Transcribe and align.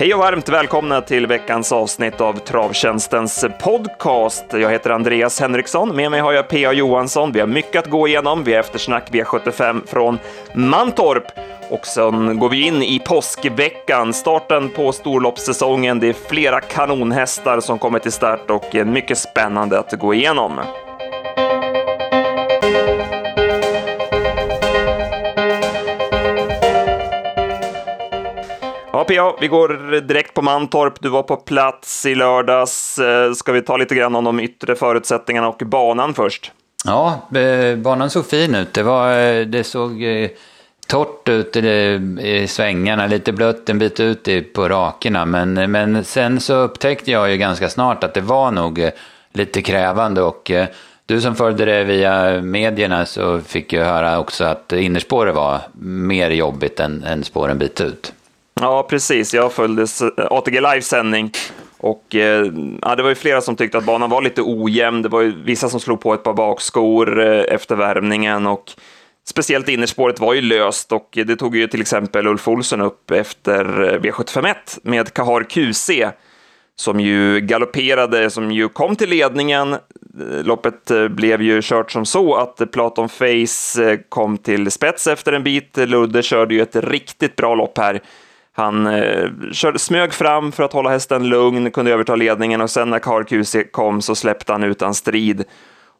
Hej 0.00 0.14
och 0.14 0.20
varmt 0.20 0.48
välkomna 0.48 1.00
till 1.00 1.26
veckans 1.26 1.72
avsnitt 1.72 2.20
av 2.20 2.32
Travtjänstens 2.38 3.44
podcast. 3.62 4.44
Jag 4.50 4.70
heter 4.70 4.90
Andreas 4.90 5.40
Henriksson. 5.40 5.96
Med 5.96 6.10
mig 6.10 6.20
har 6.20 6.32
jag 6.32 6.48
P.A. 6.48 6.72
Johansson. 6.72 7.32
Vi 7.32 7.40
har 7.40 7.46
mycket 7.46 7.84
att 7.84 7.90
gå 7.90 8.08
igenom. 8.08 8.44
Vi 8.44 8.52
har 8.52 8.60
eftersnack 8.60 9.10
V75 9.10 9.86
från 9.86 10.18
Mantorp. 10.54 11.24
Och 11.70 11.86
sen 11.86 12.38
går 12.38 12.48
vi 12.48 12.66
in 12.66 12.82
i 12.82 12.98
påskveckan, 12.98 14.12
starten 14.12 14.68
på 14.68 14.92
storloppssäsongen. 14.92 16.00
Det 16.00 16.08
är 16.08 16.12
flera 16.28 16.60
kanonhästar 16.60 17.60
som 17.60 17.78
kommer 17.78 17.98
till 17.98 18.12
start 18.12 18.50
och 18.50 18.86
mycket 18.86 19.18
spännande 19.18 19.78
att 19.78 19.92
gå 19.92 20.14
igenom. 20.14 20.60
Ja, 28.92 29.04
PA, 29.04 29.36
vi 29.40 29.48
går 29.48 30.00
direkt 30.00 30.34
på 30.34 30.42
Mantorp. 30.42 31.00
Du 31.00 31.08
var 31.08 31.22
på 31.22 31.36
plats 31.36 32.06
i 32.06 32.14
lördags. 32.14 32.98
Eh, 32.98 33.32
ska 33.32 33.52
vi 33.52 33.62
ta 33.62 33.76
lite 33.76 33.94
grann 33.94 34.14
om 34.16 34.24
de 34.24 34.40
yttre 34.40 34.74
förutsättningarna 34.74 35.48
och 35.48 35.62
banan 35.66 36.14
först? 36.14 36.52
Ja, 36.84 37.28
eh, 37.38 37.76
banan 37.76 38.10
såg 38.10 38.26
fin 38.26 38.54
ut. 38.54 38.74
Det, 38.74 38.82
var, 38.82 39.18
eh, 39.18 39.46
det 39.46 39.64
såg 39.64 40.02
eh, 40.02 40.30
torrt 40.90 41.28
ut 41.28 41.56
i, 41.56 42.46
svängarna, 42.48 43.06
lite 43.06 43.32
blött 43.32 43.68
en 43.68 43.78
bit 43.78 44.00
ut 44.00 44.52
på 44.52 44.68
rakerna. 44.68 45.24
Men, 45.24 45.70
men 45.70 46.04
sen 46.04 46.40
så 46.40 46.54
upptäckte 46.54 47.10
jag 47.10 47.30
ju 47.30 47.36
ganska 47.36 47.68
snart 47.68 48.04
att 48.04 48.14
det 48.14 48.20
var 48.20 48.50
nog 48.50 48.78
eh, 48.78 48.90
lite 49.32 49.62
krävande 49.62 50.22
och 50.22 50.50
eh, 50.50 50.66
du 51.06 51.20
som 51.20 51.36
följde 51.36 51.64
det 51.64 51.84
via 51.84 52.42
medierna 52.42 53.06
så 53.06 53.40
fick 53.40 53.72
ju 53.72 53.80
höra 53.80 54.18
också 54.18 54.44
att 54.44 54.72
innerspåret 54.72 55.34
var 55.34 55.60
mer 55.82 56.30
jobbigt 56.30 56.80
än, 56.80 57.04
än 57.04 57.24
spåren 57.24 57.58
bit 57.58 57.80
ut. 57.80 58.12
Ja, 58.60 58.86
precis. 58.90 59.34
Jag 59.34 59.52
följde 59.52 59.82
eh, 59.82 60.26
ATG 60.30 60.60
Live-sändning 60.60 61.32
och 61.78 62.14
eh, 62.14 62.46
ja, 62.82 62.96
det 62.96 63.02
var 63.02 63.08
ju 63.08 63.14
flera 63.14 63.40
som 63.40 63.56
tyckte 63.56 63.78
att 63.78 63.84
banan 63.84 64.10
var 64.10 64.22
lite 64.22 64.42
ojämn. 64.42 65.02
Det 65.02 65.08
var 65.08 65.20
ju 65.20 65.42
vissa 65.44 65.68
som 65.68 65.80
slog 65.80 66.00
på 66.00 66.14
ett 66.14 66.22
par 66.22 66.34
bakskor 66.34 67.20
eh, 67.20 67.54
efter 67.54 67.76
värmningen 67.76 68.46
och 68.46 68.72
speciellt 69.30 69.68
innerspåret 69.68 70.20
var 70.20 70.34
ju 70.34 70.40
löst 70.40 70.92
och 70.92 71.08
det 71.12 71.36
tog 71.36 71.56
ju 71.56 71.66
till 71.66 71.80
exempel 71.80 72.26
Ulf 72.26 72.48
Olsson 72.48 72.80
upp 72.80 73.10
efter 73.10 73.64
eh, 73.82 74.00
V751 74.00 74.54
med 74.82 75.14
Kahar 75.14 75.42
QC 75.42 75.90
som 76.76 77.00
ju 77.00 77.40
galopperade, 77.40 78.30
som 78.30 78.50
ju 78.50 78.68
kom 78.68 78.96
till 78.96 79.10
ledningen. 79.10 79.72
Eh, 79.72 79.78
loppet 80.44 80.90
eh, 80.90 81.08
blev 81.08 81.42
ju 81.42 81.60
kört 81.62 81.90
som 81.92 82.06
så 82.06 82.34
att 82.34 82.72
Platon 82.72 83.08
Face 83.08 83.96
kom 84.08 84.38
till 84.38 84.70
spets 84.70 85.06
efter 85.06 85.32
en 85.32 85.42
bit. 85.42 85.76
Ludde 85.76 86.22
körde 86.22 86.54
ju 86.54 86.62
ett 86.62 86.76
riktigt 86.76 87.36
bra 87.36 87.54
lopp 87.54 87.78
här 87.78 88.00
han 88.52 88.86
eh, 88.86 89.28
körde, 89.52 89.78
smög 89.78 90.12
fram 90.12 90.52
för 90.52 90.62
att 90.62 90.72
hålla 90.72 90.90
hästen 90.90 91.28
lugn, 91.28 91.70
kunde 91.70 91.92
överta 91.92 92.16
ledningen 92.16 92.60
och 92.60 92.70
sen 92.70 92.90
när 92.90 92.98
Karkusi 92.98 93.64
kom 93.64 94.02
så 94.02 94.14
släppte 94.14 94.52
han 94.52 94.62
utan 94.62 94.94
strid. 94.94 95.44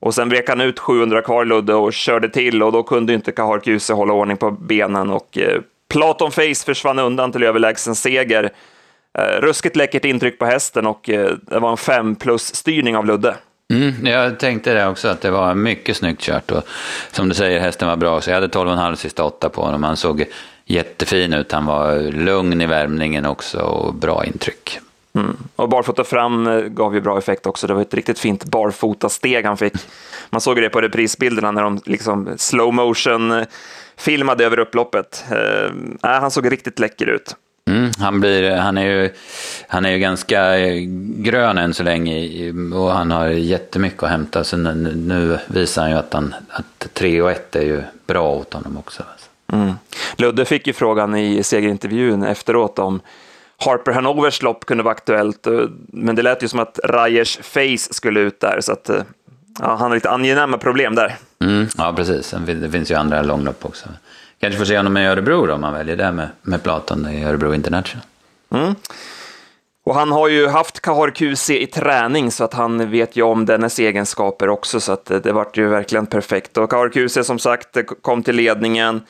Och 0.01 0.15
sen 0.15 0.29
vek 0.29 0.48
han 0.48 0.61
ut 0.61 0.79
700 0.79 1.23
kvar 1.23 1.45
Ludde 1.45 1.75
och 1.75 1.93
körde 1.93 2.29
till 2.29 2.62
och 2.62 2.73
då 2.73 2.83
kunde 2.83 3.15
inte 3.15 3.33
Kahar 3.33 3.59
Kuse 3.59 3.93
hålla 3.93 4.12
ordning 4.12 4.37
på 4.37 4.51
benen 4.51 5.11
och 5.11 5.39
eh, 5.39 5.61
Platon 5.91 6.33
Face 6.33 6.65
försvann 6.65 6.98
undan 6.98 7.33
till 7.33 7.43
överlägsen 7.43 7.95
seger. 7.95 8.51
Eh, 9.19 9.41
ruskigt 9.41 9.77
läckert 9.77 10.05
intryck 10.05 10.39
på 10.39 10.47
hästen 10.47 10.87
och 10.87 11.11
eh, 11.11 11.31
det 11.43 11.59
var 11.59 11.71
en 11.71 11.77
5 11.77 12.17
plus 12.17 12.55
styrning 12.55 12.97
av 12.97 13.06
Ludde. 13.06 13.37
Mm, 13.73 14.06
jag 14.06 14.39
tänkte 14.39 14.75
det 14.75 14.87
också, 14.87 15.09
att 15.09 15.21
det 15.21 15.31
var 15.31 15.55
mycket 15.55 15.97
snyggt 15.97 16.23
kört. 16.23 16.51
Och 16.51 16.62
som 17.11 17.28
du 17.28 17.34
säger, 17.34 17.61
hästen 17.61 17.89
var 17.89 17.97
bra, 17.97 18.21
så 18.21 18.31
jag 18.31 18.34
hade 18.34 18.47
12,5 18.47 18.95
sista 18.95 19.25
åtta 19.25 19.48
på 19.48 19.62
honom. 19.62 19.83
Han 19.83 19.97
såg 19.97 20.25
jättefin 20.65 21.33
ut. 21.33 21.53
Han 21.53 21.67
var 21.67 21.98
lugn 22.12 22.60
i 22.60 22.66
värmningen 22.66 23.27
också 23.27 23.59
och 23.59 23.94
bra 23.94 24.25
intryck. 24.25 24.78
Mm. 25.15 25.37
Och 25.56 25.69
barfota 25.69 26.04
fram 26.04 26.47
eh, 26.47 26.60
gav 26.60 26.94
ju 26.94 27.00
bra 27.00 27.19
effekt 27.19 27.47
också. 27.47 27.66
Det 27.66 27.75
var 27.75 27.82
ett 27.82 27.94
riktigt 27.94 28.19
fint 28.19 28.44
barfotasteg 28.44 29.44
han 29.44 29.56
fick. 29.56 29.75
Man 30.31 30.41
såg 30.41 30.56
det 30.56 30.69
på 30.69 30.81
reprisbilderna 30.81 31.50
när 31.50 31.62
de 31.62 31.81
liksom 31.84 32.28
slow 32.37 32.75
motion 32.75 33.31
eh, 33.31 33.47
filmade 33.97 34.44
över 34.44 34.59
upploppet. 34.59 35.25
Eh, 35.31 35.72
han 36.00 36.31
såg 36.31 36.53
riktigt 36.53 36.78
läcker 36.78 37.06
ut. 37.06 37.37
Mm, 37.69 37.91
han, 37.98 38.21
blir, 38.21 38.56
han, 38.56 38.78
är 38.78 38.87
ju, 38.87 39.10
han 39.69 39.84
är 39.84 39.91
ju 39.91 39.98
ganska 39.98 40.56
grön 41.25 41.59
än 41.59 41.75
så 41.75 41.82
länge 41.82 42.53
och 42.75 42.91
han 42.91 43.10
har 43.10 43.28
jättemycket 43.28 44.03
att 44.03 44.10
hämta. 44.10 44.44
Så 44.44 44.56
nu, 44.56 44.94
nu 44.94 45.38
visar 45.47 45.82
han 45.82 45.91
ju 45.91 45.97
att, 45.97 46.12
han, 46.12 46.34
att 46.48 46.94
3 46.94 47.22
och 47.22 47.31
1 47.31 47.56
är 47.56 47.62
ju 47.62 47.82
bra 48.06 48.32
åt 48.32 48.53
honom 48.54 48.78
också. 48.78 49.03
Mm. 49.53 49.72
Ludde 50.16 50.44
fick 50.44 50.66
ju 50.66 50.72
frågan 50.72 51.16
i 51.16 51.42
segerintervjun 51.42 52.22
efteråt 52.22 52.78
om 52.78 53.00
Harper 53.65 53.93
Hanovers 53.93 54.43
lopp 54.43 54.66
kunde 54.66 54.84
vara 54.84 54.93
aktuellt, 54.93 55.47
men 55.88 56.16
det 56.16 56.22
lät 56.22 56.43
ju 56.43 56.48
som 56.48 56.60
att 56.60 56.78
Rajers 56.84 57.38
Face 57.43 57.94
skulle 57.94 58.21
ut 58.21 58.41
där, 58.41 58.60
så 58.60 58.72
att 58.72 58.91
ja, 59.59 59.69
han 59.69 59.78
har 59.78 59.94
lite 59.94 60.10
angenäma 60.10 60.59
problem 60.59 60.94
där. 60.94 61.16
Mm, 61.44 61.66
ja, 61.76 61.93
precis. 61.97 62.34
Det 62.47 62.71
finns 62.71 62.91
ju 62.91 62.94
andra 62.94 63.22
långlopp 63.22 63.65
också. 63.65 63.88
Kanske 64.41 64.59
får 64.59 64.65
se 64.65 64.76
honom 64.76 64.97
i 64.97 65.06
Örebro 65.06 65.47
då, 65.47 65.54
om 65.54 65.60
man 65.60 65.75
väljer 65.75 65.97
det 65.97 66.12
med, 66.12 66.28
med 66.43 66.62
Platon 66.62 67.09
i 67.09 67.25
Örebro 67.25 67.54
International. 67.54 68.04
Mm. 68.50 68.75
Och 69.84 69.94
han 69.94 70.12
har 70.12 70.28
ju 70.28 70.48
haft 70.48 70.81
Kahar 70.81 71.10
QC 71.10 71.50
i 71.50 71.66
träning 71.66 72.31
så 72.31 72.44
att 72.44 72.54
han 72.54 72.91
vet 72.91 73.16
ju 73.16 73.22
om 73.22 73.47
dennes 73.47 73.78
egenskaper 73.78 74.48
också 74.48 74.81
så 74.81 74.92
att 74.92 75.04
det, 75.04 75.21
det 75.21 75.32
vart 75.32 75.56
ju 75.56 75.69
verkligen 75.69 76.06
perfekt. 76.06 76.56
Och 76.56 76.71
Kahar 76.71 76.88
QC 76.88 77.27
som 77.27 77.38
sagt 77.38 77.77
kom 78.03 78.22
till 78.22 78.37
ledningen, 78.37 78.97
eh, 78.97 79.00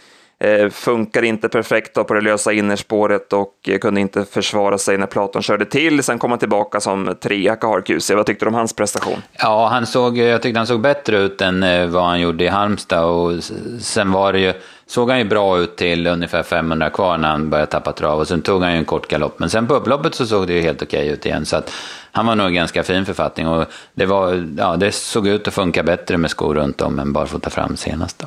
Eh, 0.44 0.68
funkar 0.70 1.22
inte 1.22 1.48
perfekt 1.48 1.94
på 1.94 2.14
det 2.14 2.20
lösa 2.20 2.52
innerspåret 2.52 3.32
och 3.32 3.54
eh, 3.68 3.78
kunde 3.78 4.00
inte 4.00 4.24
försvara 4.24 4.78
sig 4.78 4.98
när 4.98 5.06
Platon 5.06 5.42
körde 5.42 5.64
till. 5.64 6.02
Sen 6.02 6.18
kom 6.18 6.30
han 6.30 6.38
tillbaka 6.38 6.80
som 6.80 7.14
trea, 7.20 7.56
Kahar 7.56 7.80
QC. 7.80 8.10
Vad 8.10 8.26
tyckte 8.26 8.44
du 8.44 8.48
om 8.48 8.54
hans 8.54 8.76
prestation? 8.76 9.22
Ja, 9.32 9.68
han 9.68 9.86
såg, 9.86 10.18
eh, 10.18 10.24
jag 10.24 10.42
tyckte 10.42 10.58
han 10.58 10.66
såg 10.66 10.80
bättre 10.80 11.18
ut 11.18 11.40
än 11.40 11.92
vad 11.92 12.04
han 12.04 12.20
gjorde 12.20 12.44
i 12.44 12.48
Halmstad 12.48 13.04
och 13.04 13.32
sen 13.80 14.12
var 14.12 14.32
det 14.32 14.38
ju 14.38 14.52
såg 14.86 15.10
han 15.10 15.18
ju 15.18 15.24
bra 15.24 15.58
ut 15.58 15.76
till 15.76 16.06
ungefär 16.06 16.42
500 16.42 16.90
kvar 16.90 17.18
när 17.18 17.28
han 17.28 17.50
började 17.50 17.70
tappa 17.70 17.92
trav 17.92 18.18
och 18.18 18.28
sen 18.28 18.42
tog 18.42 18.62
han 18.62 18.72
ju 18.72 18.78
en 18.78 18.84
kort 18.84 19.08
galopp. 19.08 19.38
Men 19.38 19.50
sen 19.50 19.66
på 19.66 19.74
upploppet 19.74 20.14
så 20.14 20.26
såg 20.26 20.46
det 20.46 20.52
ju 20.52 20.60
helt 20.60 20.82
okej 20.82 21.08
ut 21.08 21.26
igen. 21.26 21.46
Så 21.46 21.56
att 21.56 21.72
han 22.12 22.26
var 22.26 22.34
nog 22.34 22.50
i 22.50 22.54
ganska 22.54 22.82
fin 22.82 23.06
författning 23.06 23.48
och 23.48 23.64
det, 23.94 24.06
var, 24.06 24.48
ja, 24.58 24.76
det 24.76 24.92
såg 24.92 25.28
ut 25.28 25.48
att 25.48 25.54
funka 25.54 25.82
bättre 25.82 26.16
med 26.16 26.30
skor 26.30 26.54
runt 26.54 26.80
om 26.80 26.98
än 26.98 27.12
barfota 27.12 27.50
fram 27.50 27.76
senast. 27.76 28.18
Då. 28.18 28.26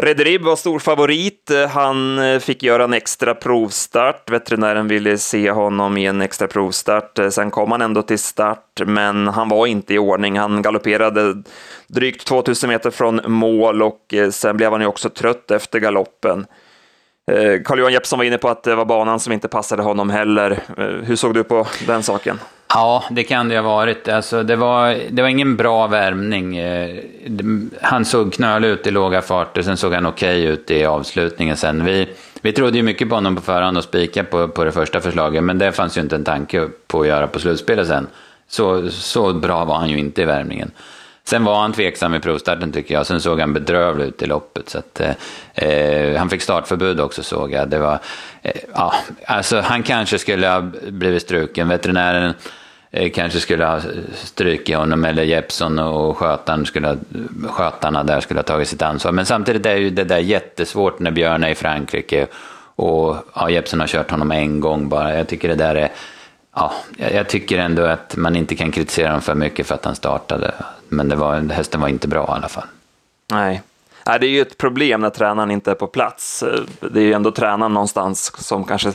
Rederib 0.00 0.42
var 0.42 0.56
stor 0.56 0.78
favorit. 0.78 1.50
Han 1.70 2.18
eh, 2.18 2.38
fick 2.38 2.62
göra 2.62 2.84
en 2.84 2.92
extra 2.92 3.34
provstart. 3.34 4.30
Veterinären 4.30 4.88
ville 4.88 5.18
se 5.18 5.50
honom 5.50 5.96
i 5.96 6.06
en 6.06 6.22
extra 6.22 6.46
provstart. 6.48 7.18
Eh, 7.18 7.28
sen 7.28 7.50
kom 7.50 7.72
han 7.72 7.82
ändå 7.82 8.02
till 8.02 8.18
start, 8.18 8.80
men 8.86 9.28
han 9.28 9.48
var 9.48 9.66
inte 9.66 9.94
i 9.94 9.98
ordning. 9.98 10.38
Han 10.38 10.62
galopperade 10.62 11.42
drygt 11.86 12.26
2000 12.26 12.68
meter 12.68 12.90
från 12.90 13.20
mål 13.26 13.82
och 13.82 14.14
eh, 14.14 14.30
sen 14.30 14.56
blev 14.56 14.72
han 14.72 14.80
ju 14.80 14.86
också 14.86 15.08
trött 15.08 15.50
efter 15.50 15.78
galoppen. 15.78 16.46
Eh, 17.28 17.62
Carl-Johan 17.64 17.92
Jeppsson 17.92 18.18
var 18.18 18.24
inne 18.24 18.38
på 18.38 18.48
att 18.48 18.62
det 18.62 18.74
var 18.74 18.84
banan 18.84 19.20
som 19.20 19.32
inte 19.32 19.48
passade 19.48 19.82
honom 19.82 20.10
heller. 20.10 20.50
Eh, 20.76 20.84
hur 20.84 21.16
såg 21.16 21.34
du 21.34 21.44
på 21.44 21.66
den 21.86 22.02
saken? 22.02 22.40
Ja, 22.68 23.04
det 23.10 23.22
kan 23.22 23.48
det 23.48 23.56
ha 23.56 23.62
varit. 23.62 24.08
Alltså, 24.08 24.42
det, 24.42 24.56
var, 24.56 24.96
det 25.10 25.22
var 25.22 25.28
ingen 25.28 25.56
bra 25.56 25.86
värmning. 25.86 26.56
Eh, 26.56 26.96
han 27.80 28.04
såg 28.04 28.32
knölig 28.32 28.68
ut 28.68 28.86
i 28.86 28.90
låga 28.90 29.22
farter, 29.22 29.62
sen 29.62 29.76
såg 29.76 29.92
han 29.92 30.06
okej 30.06 30.42
okay 30.42 30.52
ut 30.52 30.70
i 30.70 30.84
avslutningen 30.84 31.56
sen. 31.56 31.84
Vi, 31.84 32.08
vi 32.40 32.52
trodde 32.52 32.76
ju 32.76 32.82
mycket 32.82 33.08
på 33.08 33.14
honom 33.14 33.36
på 33.36 33.42
förhand 33.42 33.76
och 33.76 33.84
spika 33.84 34.24
på, 34.24 34.48
på 34.48 34.64
det 34.64 34.72
första 34.72 35.00
förslaget, 35.00 35.44
men 35.44 35.58
det 35.58 35.72
fanns 35.72 35.96
ju 35.96 36.00
inte 36.00 36.16
en 36.16 36.24
tanke 36.24 36.68
på 36.86 37.00
att 37.00 37.06
göra 37.06 37.26
på 37.26 37.38
slutspelet 37.38 37.88
sen. 37.88 38.06
Så, 38.48 38.90
så 38.90 39.32
bra 39.32 39.64
var 39.64 39.76
han 39.76 39.90
ju 39.90 39.98
inte 39.98 40.22
i 40.22 40.24
värmningen. 40.24 40.70
Sen 41.28 41.44
var 41.44 41.60
han 41.60 41.72
tveksam 41.72 42.14
i 42.14 42.20
provstarten 42.20 42.72
tycker 42.72 42.94
jag, 42.94 43.06
sen 43.06 43.20
såg 43.20 43.40
han 43.40 43.52
bedrövlig 43.52 44.04
ut 44.04 44.22
i 44.22 44.26
loppet. 44.26 44.68
Så 44.68 44.78
att, 44.78 45.00
eh, 45.00 45.14
eh, 45.54 46.18
han 46.18 46.30
fick 46.30 46.42
startförbud 46.42 47.00
också 47.00 47.22
såg 47.22 47.52
jag. 47.52 47.68
Det 47.68 47.78
var, 47.78 47.98
eh, 48.42 48.52
ja, 48.74 48.94
alltså, 49.26 49.60
han 49.60 49.82
kanske 49.82 50.18
skulle 50.18 50.48
ha 50.48 50.60
blivit 50.88 51.22
struken. 51.22 51.68
Veterinären 51.68 52.34
eh, 52.90 53.10
kanske 53.10 53.40
skulle 53.40 53.64
ha 53.64 53.80
strukit 54.14 54.76
honom, 54.76 55.04
eller 55.04 55.22
Jeppson 55.22 55.78
och 55.78 56.18
skötaren 56.18 56.66
skulle 56.66 56.88
ha, 56.88 56.96
skötarna 57.48 58.04
där 58.04 58.20
skulle 58.20 58.38
ha 58.38 58.44
tagit 58.44 58.68
sitt 58.68 58.82
ansvar. 58.82 59.12
Men 59.12 59.26
samtidigt 59.26 59.66
är 59.66 59.76
ju 59.76 59.90
det 59.90 60.04
där 60.04 60.18
jättesvårt 60.18 60.98
när 60.98 61.10
Björn 61.10 61.44
är 61.44 61.48
i 61.48 61.54
Frankrike 61.54 62.26
och 62.76 63.16
ja, 63.34 63.50
Jeppson 63.50 63.80
har 63.80 63.86
kört 63.86 64.10
honom 64.10 64.32
en 64.32 64.60
gång 64.60 64.88
bara. 64.88 65.16
Jag 65.16 65.28
tycker 65.28 65.48
det 65.48 65.54
där 65.54 65.74
är 65.74 65.88
ja, 66.58 66.72
jag 66.96 67.28
tycker 67.28 67.58
ändå 67.58 67.82
att 67.82 68.16
man 68.16 68.36
inte 68.36 68.56
kan 68.56 68.70
kritisera 68.72 69.08
honom 69.08 69.22
för 69.22 69.34
mycket 69.34 69.66
för 69.66 69.74
att 69.74 69.84
han 69.84 69.94
startade. 69.94 70.54
Men 70.88 71.08
det 71.08 71.16
var, 71.16 71.40
hästen 71.40 71.80
var 71.80 71.88
inte 71.88 72.08
bra 72.08 72.24
i 72.24 72.30
alla 72.30 72.48
fall. 72.48 72.66
Nej. 73.30 73.62
Nej, 74.06 74.20
det 74.20 74.26
är 74.26 74.30
ju 74.30 74.40
ett 74.40 74.58
problem 74.58 75.00
när 75.00 75.10
tränaren 75.10 75.50
inte 75.50 75.70
är 75.70 75.74
på 75.74 75.86
plats. 75.86 76.42
Eh, 76.42 76.60
det 76.80 77.00
är 77.00 77.04
ju 77.04 77.12
ändå 77.12 77.30
tränaren 77.30 77.74
någonstans 77.74 78.46
som 78.46 78.64
kanske 78.64 78.92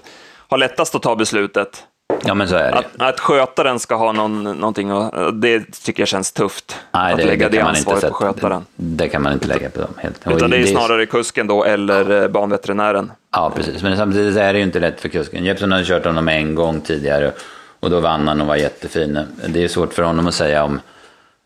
har 0.48 0.58
lättast 0.58 0.96
att 0.96 1.02
ta 1.02 1.16
beslutet. 1.16 1.84
Ja, 2.26 2.34
men 2.34 2.48
så 2.48 2.56
är 2.56 2.72
det. 2.72 2.78
Att, 2.78 3.02
att 3.02 3.20
skötaren 3.20 3.80
ska 3.80 3.96
ha 3.96 4.12
någon, 4.12 4.44
någonting, 4.44 4.92
och, 4.92 5.34
det 5.34 5.82
tycker 5.84 6.02
jag 6.02 6.08
känns 6.08 6.32
tufft. 6.32 6.80
Nej, 6.92 7.14
att 7.14 7.20
det, 7.20 7.26
lägga 7.26 7.50
det, 7.50 7.52
det, 7.52 7.58
kan 7.58 7.66
man 7.66 7.76
inte 7.76 7.92
ansvaret 7.92 8.14
på 8.14 8.18
skötaren. 8.18 8.66
det, 8.76 9.04
det 9.04 9.10
kan 9.10 9.22
man 9.22 9.34
inte 9.34 9.48
lägga 9.48 9.70
på 9.70 9.82
dem. 9.82 9.94
Helt. 9.98 10.28
Utan 10.28 10.50
det 10.50 10.58
är 10.58 10.66
snarare 10.66 11.06
kusken 11.06 11.48
då, 11.48 11.64
eller 11.64 12.24
eh, 12.24 12.28
banveterinären. 12.28 13.12
Ja, 13.32 13.52
precis. 13.56 13.84
Men 13.84 13.98
samtidigt 13.98 14.38
är 14.38 14.54
det 14.54 14.60
ju 14.60 14.66
inte 14.66 14.80
lätt 14.80 15.02
för 15.02 15.10
kusken. 15.10 15.46
Jeppson 15.46 15.72
hade 15.72 15.86
kört 15.86 16.06
honom 16.06 16.28
en 16.28 16.56
gång 16.56 16.82
tidigare 16.82 17.32
och 17.80 17.90
då 17.90 18.00
vann 18.00 18.28
han 18.28 18.42
och 18.42 18.48
var 18.48 18.56
jättefin. 18.56 19.20
Det 19.48 19.64
är 19.64 19.68
svårt 19.68 19.94
för 19.94 20.04
honom 20.04 20.28
att 20.28 20.36
säga 20.36 20.64
om 20.64 20.80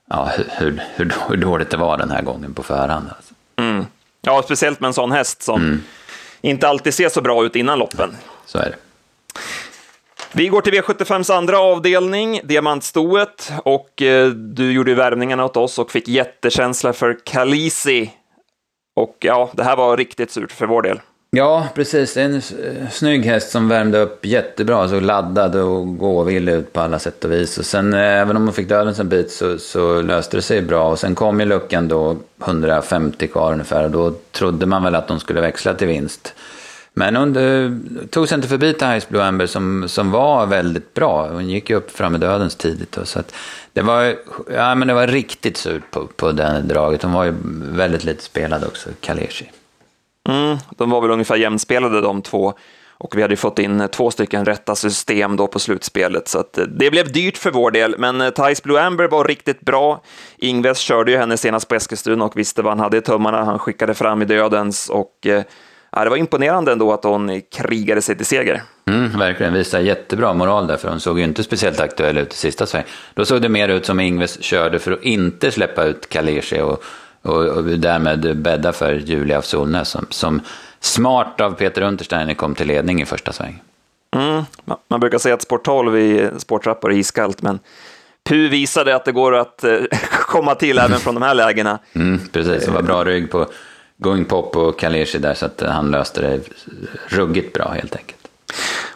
ja, 0.09 0.31
hur, 0.49 0.81
hur, 0.95 1.13
hur 1.29 1.37
dåligt 1.37 1.69
det 1.69 1.77
var 1.77 1.97
den 1.97 2.11
här 2.11 2.21
gången 2.21 2.53
på 2.53 2.63
förhand. 2.63 3.07
Alltså. 3.15 3.33
Mm. 3.55 3.85
Ja, 4.21 4.41
speciellt 4.45 4.79
med 4.79 4.87
en 4.87 4.93
sån 4.93 5.11
häst 5.11 5.43
som 5.43 5.61
mm. 5.61 5.83
inte 6.41 6.67
alltid 6.67 6.93
ser 6.93 7.09
så 7.09 7.21
bra 7.21 7.45
ut 7.45 7.55
innan 7.55 7.79
loppen. 7.79 8.17
Så 8.45 8.57
är 8.57 8.65
det. 8.65 8.75
Vi 10.33 10.47
går 10.47 10.61
till 10.61 10.73
V75s 10.73 11.33
andra 11.33 11.59
avdelning, 11.59 12.41
diamantstoet, 12.43 13.51
och 13.63 14.01
eh, 14.01 14.29
du 14.29 14.71
gjorde 14.71 14.93
värvningarna 14.93 15.45
åt 15.45 15.57
oss 15.57 15.79
och 15.79 15.91
fick 15.91 16.07
jättekänsla 16.07 16.93
för 16.93 17.17
Kalisi. 17.23 18.11
Och 18.95 19.15
ja, 19.19 19.49
det 19.53 19.63
här 19.63 19.75
var 19.75 19.97
riktigt 19.97 20.31
surt 20.31 20.51
för 20.51 20.65
vår 20.65 20.81
del. 20.81 20.99
Ja, 21.31 21.67
precis. 21.75 22.13
Det 22.13 22.21
är 22.21 22.25
en 22.25 22.35
eh, 22.35 22.89
snygg 22.91 23.25
häst 23.25 23.49
som 23.49 23.67
värmde 23.67 23.99
upp 23.99 24.25
jättebra, 24.25 24.89
så 24.89 24.99
laddad 24.99 25.55
och 25.55 25.97
gåvillig 25.97 26.53
ut 26.53 26.73
på 26.73 26.81
alla 26.81 26.99
sätt 26.99 27.25
och 27.25 27.31
vis. 27.31 27.57
Och 27.57 27.65
sen, 27.65 27.93
eh, 27.93 27.99
även 27.99 28.37
om 28.37 28.43
hon 28.43 28.53
fick 28.53 28.69
dödens 28.69 28.99
en 28.99 29.09
bit, 29.09 29.31
så, 29.31 29.57
så 29.57 30.01
löste 30.01 30.37
det 30.37 30.41
sig 30.41 30.61
bra. 30.61 30.91
Och 30.91 30.99
sen 30.99 31.15
kom 31.15 31.39
ju 31.39 31.45
luckan 31.45 31.87
då, 31.87 32.17
150 32.45 33.27
kvar 33.27 33.51
ungefär, 33.53 33.83
och 33.83 33.91
då 33.91 34.13
trodde 34.31 34.65
man 34.65 34.83
väl 34.83 34.95
att 34.95 35.07
de 35.07 35.19
skulle 35.19 35.41
växla 35.41 35.73
till 35.73 35.87
vinst. 35.87 36.33
Men 36.97 37.15
hon 37.15 38.07
tog 38.09 38.27
sig 38.27 38.35
inte 38.35 38.47
förbi 38.47 38.73
Thais 38.73 39.09
Blue 39.09 39.23
Amber 39.23 39.45
som, 39.45 39.89
som 39.89 40.11
var 40.11 40.45
väldigt 40.45 40.93
bra. 40.93 41.27
Hon 41.27 41.49
gick 41.49 41.69
ju 41.69 41.75
upp 41.75 41.91
fram 41.91 42.15
i 42.15 42.17
dödens 42.17 42.55
tidigt. 42.55 42.91
Då, 42.91 43.05
så 43.05 43.19
att 43.19 43.35
det, 43.73 43.81
var, 43.81 44.15
ja, 44.51 44.75
men 44.75 44.87
det 44.87 44.93
var 44.93 45.07
riktigt 45.07 45.57
surt 45.57 45.91
på, 45.91 46.07
på 46.15 46.31
det 46.31 46.61
draget. 46.61 47.03
Hon 47.03 47.13
var 47.13 47.23
ju 47.23 47.33
väldigt 47.59 48.03
lite 48.03 48.23
spelad 48.23 48.63
också, 48.63 48.89
Kaleshi. 49.01 49.51
Mm, 50.29 50.57
de 50.77 50.89
var 50.89 51.01
väl 51.01 51.11
ungefär 51.11 51.35
jämnspelade 51.35 52.01
de 52.01 52.21
två. 52.21 52.53
Och 52.97 53.17
vi 53.17 53.21
hade 53.21 53.31
ju 53.31 53.37
fått 53.37 53.59
in 53.59 53.87
två 53.91 54.11
stycken 54.11 54.45
rätta 54.45 54.75
system 54.75 55.35
då 55.35 55.47
på 55.47 55.59
slutspelet, 55.59 56.27
så 56.27 56.39
att 56.39 56.57
eh, 56.57 56.63
det 56.63 56.91
blev 56.91 57.11
dyrt 57.11 57.37
för 57.37 57.51
vår 57.51 57.71
del. 57.71 57.95
Men 57.97 58.21
eh, 58.21 58.29
Thais 58.29 58.63
Blue 58.63 58.81
Amber 58.81 59.07
var 59.07 59.25
riktigt 59.25 59.61
bra. 59.61 60.01
Ingves 60.37 60.77
körde 60.77 61.11
ju 61.11 61.17
henne 61.17 61.37
senast 61.37 61.67
på 61.67 61.75
Eskilstuna 61.75 62.25
och 62.25 62.37
visste 62.37 62.61
vad 62.61 62.71
han 62.71 62.79
hade 62.79 62.97
i 62.97 63.01
tummarna. 63.01 63.43
Han 63.43 63.59
skickade 63.59 63.93
fram 63.93 64.21
i 64.21 64.25
dödens 64.25 64.89
och 64.89 65.27
eh, 65.27 65.43
ja, 65.91 66.03
det 66.03 66.09
var 66.09 66.17
imponerande 66.17 66.71
ändå 66.71 66.93
att 66.93 67.03
hon 67.03 67.41
krigade 67.41 68.01
sig 68.01 68.17
till 68.17 68.25
seger. 68.25 68.63
Mm, 68.87 69.19
verkligen, 69.19 69.53
visade 69.53 69.83
jättebra 69.83 70.33
moral 70.33 70.67
där, 70.67 70.77
för 70.77 70.89
hon 70.89 70.99
såg 70.99 71.19
ju 71.19 71.25
inte 71.25 71.43
speciellt 71.43 71.79
aktuell 71.79 72.17
ut 72.17 72.33
i 72.33 72.37
sista 72.37 72.65
sväng. 72.65 72.83
Då 73.13 73.25
såg 73.25 73.41
det 73.41 73.49
mer 73.49 73.69
ut 73.69 73.85
som 73.85 73.99
Ingves 73.99 74.43
körde 74.43 74.79
för 74.79 74.91
att 74.91 75.03
inte 75.03 75.51
släppa 75.51 75.83
ut 75.83 76.09
Kaleshi 76.09 76.61
och, 76.61 76.83
och, 77.21 77.45
och 77.45 77.63
därmed 77.63 78.37
bädda 78.37 78.73
för 78.73 78.93
Julia 78.93 79.37
af 79.37 79.45
Solnäs 79.45 79.89
som, 79.89 80.05
som 80.09 80.41
smart 80.79 81.41
av 81.41 81.51
Peter 81.51 81.81
Untersteiner 81.81 82.33
kom 82.33 82.55
till 82.55 82.67
ledning 82.67 83.01
i 83.01 83.05
första 83.05 83.31
sväng. 83.31 83.63
Mm, 84.15 84.43
man 84.87 84.99
brukar 84.99 85.17
säga 85.17 85.35
att 85.35 85.41
sport 85.41 85.65
12 85.65 85.97
i 85.97 86.29
sporttrappor 86.37 86.91
är 86.91 86.97
iskallt, 86.97 87.41
men 87.41 87.59
Pu 88.23 88.49
visade 88.49 88.95
att 88.95 89.05
det 89.05 89.11
går 89.11 89.35
att 89.35 89.63
eh, 89.63 89.77
komma 90.11 90.55
till 90.55 90.77
även 90.77 90.99
från 90.99 91.13
de 91.13 91.23
här 91.23 91.33
lägena. 91.33 91.79
Mm, 91.93 92.19
precis, 92.31 92.65
det 92.65 92.71
var 92.71 92.81
bra 92.81 93.03
rygg 93.03 93.31
på 93.31 93.47
Going 93.97 94.25
Pop 94.25 94.55
och 94.55 94.79
Kaleshi 94.79 95.17
där 95.17 95.33
så 95.33 95.45
att 95.45 95.61
han 95.61 95.91
löste 95.91 96.21
det 96.21 96.39
ruggigt 97.07 97.53
bra 97.53 97.69
helt 97.69 97.95
enkelt. 97.95 98.17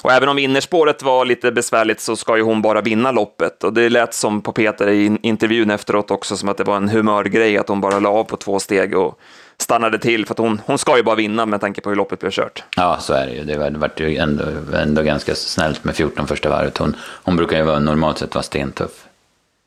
Och 0.03 0.11
även 0.11 0.29
om 0.29 0.39
innerspåret 0.39 1.03
var 1.03 1.25
lite 1.25 1.51
besvärligt 1.51 1.99
så 1.99 2.15
ska 2.15 2.37
ju 2.37 2.43
hon 2.43 2.61
bara 2.61 2.81
vinna 2.81 3.11
loppet. 3.11 3.63
Och 3.63 3.73
det 3.73 3.89
lät 3.89 4.13
som 4.13 4.41
på 4.41 4.51
Peter 4.51 4.89
i 4.89 5.17
intervjun 5.21 5.71
efteråt 5.71 6.11
också 6.11 6.37
som 6.37 6.49
att 6.49 6.57
det 6.57 6.63
var 6.63 6.77
en 6.77 6.89
humörgrej 6.89 7.57
att 7.57 7.69
hon 7.69 7.81
bara 7.81 7.99
la 7.99 8.09
av 8.09 8.23
på 8.23 8.37
två 8.37 8.59
steg 8.59 8.97
och 8.97 9.19
stannade 9.57 9.99
till 9.99 10.25
för 10.25 10.33
att 10.33 10.37
hon, 10.37 10.61
hon 10.65 10.77
ska 10.77 10.97
ju 10.97 11.03
bara 11.03 11.15
vinna 11.15 11.45
med 11.45 11.61
tanke 11.61 11.81
på 11.81 11.89
hur 11.89 11.95
loppet 11.95 12.19
blev 12.19 12.31
kört. 12.31 12.63
Ja, 12.75 12.97
så 12.99 13.13
är 13.13 13.27
det 13.27 13.33
ju. 13.33 13.43
Det 13.43 13.57
var, 13.57 13.91
ju 13.97 14.17
ändå, 14.17 14.43
ändå 14.75 15.01
ganska 15.01 15.35
snällt 15.35 15.83
med 15.83 15.95
14 15.95 16.27
första 16.27 16.49
varvet. 16.49 16.77
Hon, 16.77 16.95
hon 17.01 17.35
brukar 17.35 17.57
ju 17.57 17.63
vara, 17.63 17.79
normalt 17.79 18.17
sett 18.17 18.35
vara 18.35 18.43
stentuff. 18.43 19.07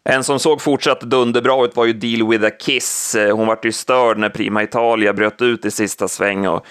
En 0.05 0.25
som 0.25 0.39
såg 0.39 0.61
fortsatt 0.61 1.01
dunderbra 1.01 1.65
ut 1.65 1.77
var 1.77 1.85
ju 1.85 1.93
Deal 1.93 2.29
with 2.29 2.45
a 2.45 2.51
Kiss. 2.61 3.17
Hon 3.33 3.47
vart 3.47 3.65
ju 3.65 3.73
störd 3.73 4.19
när 4.19 4.29
Prima 4.29 4.62
Italia 4.62 5.12
bröt 5.12 5.43
ut 5.43 5.65
i 5.65 5.71
sista 5.71 6.09
sväng. 6.09 6.47
Och, 6.49 6.67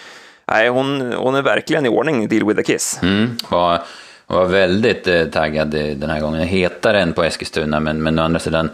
nej, 0.47 0.69
hon, 0.69 1.13
hon 1.13 1.35
är 1.35 1.41
verkligen 1.41 1.85
i 1.85 1.89
ordning, 1.89 2.27
Deal 2.27 2.47
with 2.47 2.59
a 2.59 2.63
Kiss. 2.63 2.99
Mm, 3.01 3.37
var, 3.49 3.81
var 4.27 4.45
väldigt 4.45 5.07
eh, 5.07 5.25
taggad 5.25 5.67
den 5.71 6.09
här 6.09 6.19
gången. 6.19 6.47
Hetare 6.47 7.01
än 7.01 7.13
på 7.13 7.23
Eskilstuna, 7.23 7.79
men, 7.79 8.03
men 8.03 8.19
å 8.19 8.23
andra 8.23 8.39
sidan 8.39 8.69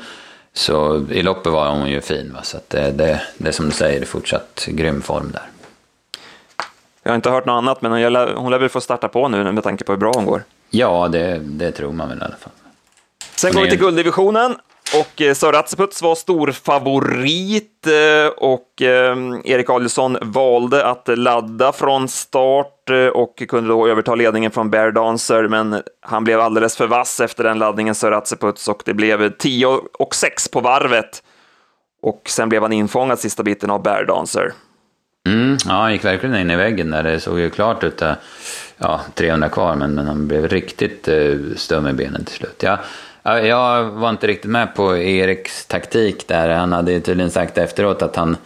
så 0.53 1.05
i 1.11 1.21
loppet 1.21 1.51
var 1.51 1.69
hon 1.69 1.89
ju 1.89 2.01
fin. 2.01 2.33
Va? 2.33 2.43
Så 2.43 2.57
att 2.57 2.69
det, 2.69 2.91
det, 2.91 3.21
det 3.37 3.51
som 3.51 3.65
du 3.65 3.71
säger, 3.71 3.99
det 3.99 4.03
är 4.03 4.07
fortsatt 4.07 4.65
grym 4.67 5.01
form 5.01 5.31
där. 5.31 5.43
Jag 7.03 7.11
har 7.11 7.15
inte 7.15 7.29
hört 7.29 7.45
något 7.45 7.57
annat, 7.57 7.81
men 7.81 7.91
hon 7.91 8.13
lär, 8.13 8.33
hon 8.33 8.51
lär 8.51 8.59
väl 8.59 8.69
få 8.69 8.81
starta 8.81 9.07
på 9.07 9.27
nu 9.27 9.51
med 9.51 9.63
tanke 9.63 9.83
på 9.83 9.91
hur 9.91 9.99
bra 9.99 10.11
hon 10.15 10.25
går. 10.25 10.43
Ja, 10.69 11.07
det, 11.07 11.39
det 11.43 11.71
tror 11.71 11.91
man 11.91 12.09
väl 12.09 12.17
i 12.17 12.21
alla 12.21 12.35
fall. 12.35 12.51
Sen 13.39 13.53
går 13.53 13.61
vi 13.61 13.69
till 13.69 13.79
gulddivisionen 13.79 14.55
och 14.95 15.21
eh, 15.21 15.33
Sören 15.33 15.59
Atseputs 15.59 16.01
var 16.01 16.15
stor 16.15 16.51
favorit 16.51 17.87
eh, 17.87 18.27
och 18.37 18.81
eh, 18.81 19.17
Erik 19.43 19.69
Adielsson 19.69 20.17
valde 20.21 20.85
att 20.85 21.17
ladda 21.17 21.71
från 21.71 22.07
start 22.07 22.89
och 23.13 23.43
kunde 23.47 23.69
då 23.69 23.87
överta 23.87 24.15
ledningen 24.15 24.51
från 24.51 24.69
Bear 24.69 24.91
Dancer, 24.91 25.47
men 25.47 25.81
han 26.01 26.23
blev 26.23 26.39
alldeles 26.39 26.77
för 26.77 26.87
vass 26.87 27.19
efter 27.19 27.43
den 27.43 27.59
laddningen, 27.59 27.95
Sören 27.95 28.17
Atseputs, 28.17 28.67
och 28.67 28.81
det 28.85 28.93
blev 28.93 29.29
10 29.29 29.65
och 29.99 30.15
6 30.15 30.47
på 30.47 30.59
varvet. 30.59 31.23
Och 32.01 32.21
sen 32.25 32.49
blev 32.49 32.61
han 32.61 32.73
infångad 32.73 33.19
sista 33.19 33.43
biten 33.43 33.69
av 33.69 33.83
Bear 33.83 34.05
Dancer. 34.05 34.53
Mm, 35.27 35.57
ja, 35.65 35.71
han 35.71 35.93
gick 35.93 36.05
verkligen 36.05 36.35
in 36.35 36.51
i 36.51 36.55
väggen 36.55 36.91
där. 36.91 37.03
Det 37.03 37.19
såg 37.19 37.39
ju 37.39 37.49
klart 37.49 37.83
ut. 37.83 38.01
Ja, 38.77 39.01
300 39.13 39.49
kvar, 39.49 39.75
men, 39.75 39.95
men 39.95 40.07
han 40.07 40.27
blev 40.27 40.47
riktigt 40.47 41.09
stum 41.55 41.87
i 41.87 41.93
benen 41.93 42.25
till 42.25 42.35
slut. 42.35 42.63
Ja, 42.63 42.79
jag 43.23 43.83
var 43.83 44.09
inte 44.09 44.27
riktigt 44.27 44.51
med 44.51 44.75
på 44.75 44.97
Eriks 44.97 45.65
taktik 45.65 46.27
där. 46.27 46.49
Han 46.49 46.73
hade 46.73 46.99
tydligen 46.99 47.31
sagt 47.31 47.57
efteråt 47.57 48.01
att 48.01 48.15
han, 48.15 48.37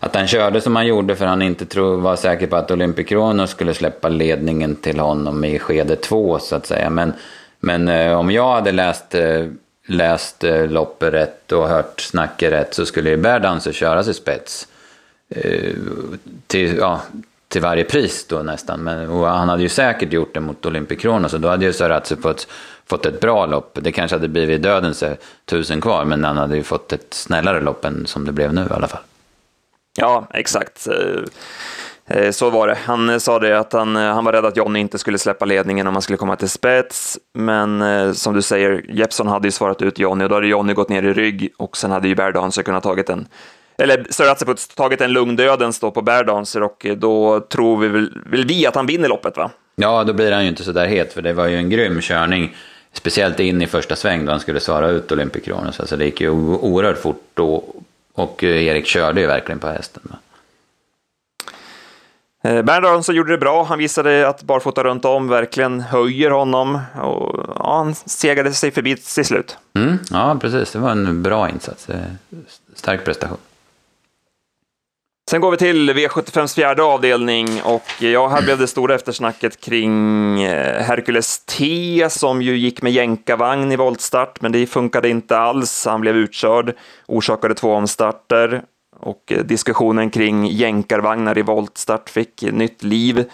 att 0.00 0.14
han 0.14 0.26
körde 0.26 0.60
som 0.60 0.76
han 0.76 0.86
gjorde 0.86 1.16
för 1.16 1.26
han 1.26 1.42
inte 1.42 1.66
tro, 1.66 1.96
var 1.96 2.16
säker 2.16 2.46
på 2.46 2.56
att 2.56 2.70
Olympic 2.70 3.06
skulle 3.48 3.74
släppa 3.74 4.08
ledningen 4.08 4.76
till 4.76 5.00
honom 5.00 5.44
i 5.44 5.58
skede 5.58 5.96
två 5.96 6.38
så 6.38 6.56
att 6.56 6.66
säga. 6.66 6.90
Men, 6.90 7.12
men 7.60 7.88
eh, 7.88 8.18
om 8.18 8.30
jag 8.30 8.54
hade 8.54 8.72
läst, 8.72 9.14
eh, 9.14 9.46
läst 9.86 10.44
eh, 10.44 10.66
loppet 10.66 11.12
rätt 11.14 11.52
och 11.52 11.68
hört 11.68 12.00
snacket 12.00 12.52
rätt 12.52 12.74
så 12.74 12.86
skulle 12.86 13.10
ju 13.10 13.16
Berdanser 13.16 13.72
köras 13.72 14.08
i 14.08 14.14
spets. 14.14 14.68
Till, 16.46 16.76
ja, 16.76 17.00
till 17.48 17.62
varje 17.62 17.84
pris 17.84 18.26
då 18.28 18.38
nästan. 18.38 18.80
Men, 18.80 19.10
och 19.10 19.26
han 19.26 19.48
hade 19.48 19.62
ju 19.62 19.68
säkert 19.68 20.12
gjort 20.12 20.34
det 20.34 20.40
mot 20.40 20.66
Olympic 20.66 21.02
så 21.02 21.38
då 21.38 21.48
hade 21.48 21.64
ju 21.64 21.72
Saratse 21.72 22.16
fått 22.16 22.48
fått 22.90 23.06
ett 23.06 23.20
bra 23.20 23.46
lopp. 23.46 23.78
Det 23.82 23.92
kanske 23.92 24.16
hade 24.16 24.28
blivit 24.28 24.62
dödens 24.62 25.04
tusen 25.44 25.80
kvar, 25.80 26.04
men 26.04 26.24
han 26.24 26.36
hade 26.36 26.56
ju 26.56 26.62
fått 26.62 26.92
ett 26.92 27.14
snällare 27.14 27.60
lopp 27.60 27.84
än 27.84 28.06
som 28.06 28.24
det 28.24 28.32
blev 28.32 28.54
nu 28.54 28.60
i 28.70 28.72
alla 28.74 28.88
fall. 28.88 29.02
Ja, 29.98 30.26
exakt. 30.34 30.86
Eh, 30.86 32.16
eh, 32.16 32.30
så 32.30 32.50
var 32.50 32.68
det. 32.68 32.78
Han 32.84 33.20
sa 33.20 33.38
det 33.38 33.58
att 33.58 33.72
han, 33.72 33.96
han 33.96 34.24
var 34.24 34.32
rädd 34.32 34.44
att 34.44 34.56
Jonny 34.56 34.80
inte 34.80 34.98
skulle 34.98 35.18
släppa 35.18 35.44
ledningen 35.44 35.86
om 35.86 35.94
han 35.94 36.02
skulle 36.02 36.16
komma 36.16 36.36
till 36.36 36.50
spets. 36.50 37.18
Men 37.34 37.82
eh, 37.82 38.12
som 38.12 38.34
du 38.34 38.42
säger, 38.42 38.84
Jeppson 38.88 39.28
hade 39.28 39.48
ju 39.48 39.52
svarat 39.52 39.82
ut 39.82 39.98
Jonny 39.98 40.24
och 40.24 40.28
då 40.28 40.34
hade 40.34 40.46
Jonny 40.46 40.72
gått 40.72 40.88
ner 40.88 41.02
i 41.02 41.12
rygg 41.12 41.52
och 41.56 41.76
sen 41.76 41.90
hade 41.90 42.08
ju 42.08 42.14
Berdanser 42.14 42.62
kunnat 42.62 42.82
tagit 42.82 43.10
en 43.10 43.28
eller 43.78 44.06
Söratseput 44.10 44.76
tagit 44.76 45.00
en 45.00 45.12
lugn 45.12 45.36
dödens 45.36 45.80
då 45.80 45.90
på 45.90 46.02
Berdanser 46.02 46.62
och 46.62 46.86
då 46.96 47.40
tror 47.40 47.76
vi 47.76 47.88
väl, 47.88 48.18
vill 48.26 48.46
vi 48.46 48.66
att 48.66 48.74
han 48.74 48.86
vinner 48.86 49.08
loppet 49.08 49.36
va? 49.36 49.50
Ja, 49.74 50.04
då 50.04 50.12
blir 50.12 50.32
han 50.32 50.42
ju 50.42 50.48
inte 50.48 50.64
så 50.64 50.72
där 50.72 50.86
het 50.86 51.12
för 51.12 51.22
det 51.22 51.32
var 51.32 51.46
ju 51.46 51.56
en 51.56 51.70
grym 51.70 52.00
körning 52.00 52.56
Speciellt 52.96 53.40
in 53.40 53.62
i 53.62 53.66
första 53.66 53.96
sväng 53.96 54.24
då 54.24 54.30
han 54.30 54.40
skulle 54.40 54.60
svara 54.60 54.88
ut 54.88 55.12
Olympic 55.12 55.44
Kronos. 55.44 55.80
Alltså 55.80 55.96
det 55.96 56.04
gick 56.04 56.20
ju 56.20 56.30
oerhört 56.30 56.98
fort 56.98 57.22
då. 57.34 57.64
Och 58.12 58.44
eh, 58.44 58.64
Erik 58.64 58.86
körde 58.86 59.20
ju 59.20 59.26
verkligen 59.26 59.58
på 59.58 59.66
hästen. 59.66 60.02
Eh, 62.44 62.62
Bernd 62.62 62.86
Aronsson 62.86 63.14
gjorde 63.14 63.32
det 63.32 63.38
bra. 63.38 63.64
Han 63.64 63.78
visade 63.78 64.28
att 64.28 64.42
barfota 64.42 64.84
runt 64.84 65.04
om 65.04 65.28
verkligen 65.28 65.80
höjer 65.80 66.30
honom. 66.30 66.80
Och, 66.94 67.44
ja, 67.56 67.76
han 67.76 67.94
segade 67.94 68.52
sig 68.52 68.70
förbi 68.70 68.96
till 68.96 69.24
slut. 69.24 69.56
Mm, 69.74 69.98
ja, 70.10 70.38
precis. 70.40 70.72
Det 70.72 70.78
var 70.78 70.90
en 70.90 71.22
bra 71.22 71.50
insats. 71.50 71.88
Stark 72.74 73.04
prestation. 73.04 73.38
Sen 75.30 75.40
går 75.40 75.50
vi 75.50 75.56
till 75.56 75.90
V75s 75.90 76.54
fjärde 76.54 76.82
avdelning 76.82 77.62
och 77.64 78.02
eh, 78.02 78.10
ja, 78.10 78.28
här 78.28 78.42
blev 78.42 78.58
det 78.58 78.66
stora 78.66 78.94
eftersnacket 78.94 79.60
kring 79.60 80.42
eh, 80.42 80.82
Hercules 80.82 81.38
T 81.38 82.06
som 82.10 82.42
ju 82.42 82.56
gick 82.56 82.82
med 82.82 82.92
jänkarvagn 82.92 83.72
i 83.72 83.76
voltstart, 83.76 84.40
men 84.40 84.52
det 84.52 84.66
funkade 84.66 85.08
inte 85.08 85.38
alls. 85.38 85.86
Han 85.86 86.00
blev 86.00 86.16
utkörd, 86.16 86.74
orsakade 87.06 87.54
två 87.54 87.72
omstarter 87.72 88.62
och 89.00 89.32
eh, 89.32 89.44
diskussionen 89.44 90.10
kring 90.10 90.46
jänkarvagnar 90.46 91.38
i 91.38 91.42
voltstart 91.42 92.10
fick 92.10 92.42
nytt 92.42 92.82
liv. 92.82 93.24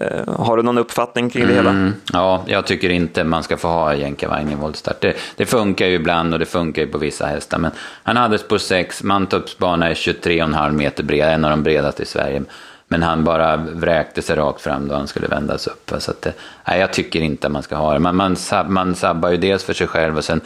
Eh, 0.00 0.34
har 0.34 0.56
du 0.56 0.62
någon 0.62 0.78
uppfattning 0.78 1.30
kring 1.30 1.46
det 1.46 1.54
hela? 1.54 1.70
Mm, 1.70 1.94
ja, 2.12 2.44
jag 2.46 2.66
tycker 2.66 2.90
inte 2.90 3.24
man 3.24 3.42
ska 3.42 3.56
få 3.56 3.68
ha 3.68 3.94
jänkarvagn 3.94 4.52
i 4.52 4.54
voltstart. 4.54 5.00
Det, 5.00 5.16
det, 5.36 5.46
funkar 5.46 5.86
ju 5.86 5.94
ibland 5.94 6.32
och 6.32 6.38
det 6.38 6.46
funkar 6.46 6.82
ju 6.82 6.88
på 6.88 6.98
vissa 6.98 7.26
hästar. 7.26 7.58
Men 7.58 7.70
han 8.02 8.16
hade 8.16 8.38
spår 8.38 8.58
6, 8.58 9.02
Mantorps 9.02 9.58
bana 9.58 9.90
är 9.90 9.94
23,5 9.94 10.72
meter 10.72 11.04
bred, 11.04 11.28
en 11.28 11.44
av 11.44 11.50
de 11.50 11.62
bredaste 11.62 12.02
i 12.02 12.06
Sverige. 12.06 12.42
Men 12.88 13.02
han 13.02 13.24
bara 13.24 13.56
vräkte 13.56 14.22
sig 14.22 14.36
rakt 14.36 14.60
fram 14.60 14.88
då 14.88 14.94
han 14.94 15.06
skulle 15.06 15.26
vändas 15.26 15.66
upp. 15.66 15.92
Så 15.98 16.10
att, 16.10 16.26
eh, 16.26 16.32
nej, 16.68 16.80
jag 16.80 16.92
tycker 16.92 17.20
inte 17.20 17.48
man 17.48 17.62
ska 17.62 17.76
ha 17.76 17.92
det. 17.92 17.98
Man, 17.98 18.16
man, 18.16 18.36
man 18.66 18.94
sabbar 18.94 19.30
ju 19.30 19.36
dels 19.36 19.64
för 19.64 19.72
sig 19.72 19.86
själv 19.86 20.16
och 20.16 20.24
sen 20.24 20.40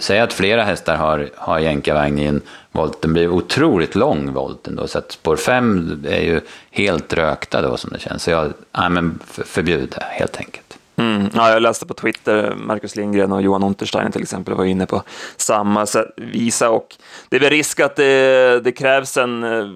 säg 0.00 0.20
att 0.20 0.32
flera 0.32 0.62
hästar 0.62 0.96
har, 0.96 1.30
har 1.36 1.58
jänkarvagn 1.58 2.18
i 2.18 2.24
en 2.24 2.40
volt, 2.72 3.02
den 3.02 3.12
blir 3.12 3.28
otroligt 3.28 3.94
lång 3.94 4.32
volten 4.32 4.76
då, 4.76 4.86
Så 4.86 4.98
att 4.98 5.12
spår 5.12 5.36
5 5.36 6.04
är 6.08 6.20
ju 6.22 6.40
helt 6.70 7.12
rökta 7.12 7.62
då 7.62 7.76
som 7.76 7.90
det 7.92 7.98
känns. 7.98 8.22
Så 8.22 8.30
jag, 8.30 8.52
ja, 8.72 8.88
men 8.88 9.18
förbjud 9.26 9.88
det 9.96 10.04
helt 10.10 10.36
enkelt. 10.36 10.78
Mm. 10.96 11.28
Ja, 11.34 11.50
jag 11.50 11.62
läste 11.62 11.86
på 11.86 11.94
Twitter, 11.94 12.54
Marcus 12.56 12.96
Lindgren 12.96 13.32
och 13.32 13.42
Johan 13.42 13.62
Unterstein 13.62 14.12
till 14.12 14.22
exempel 14.22 14.54
var 14.54 14.64
inne 14.64 14.86
på 14.86 15.02
samma 15.36 15.86
visa 16.16 16.70
och 16.70 16.96
det 17.28 17.36
är 17.36 17.40
väl 17.40 17.50
risk 17.50 17.80
att 17.80 17.96
det, 17.96 18.60
det 18.64 18.72
krävs 18.72 19.16
en, 19.16 19.44
eh, 19.44 19.66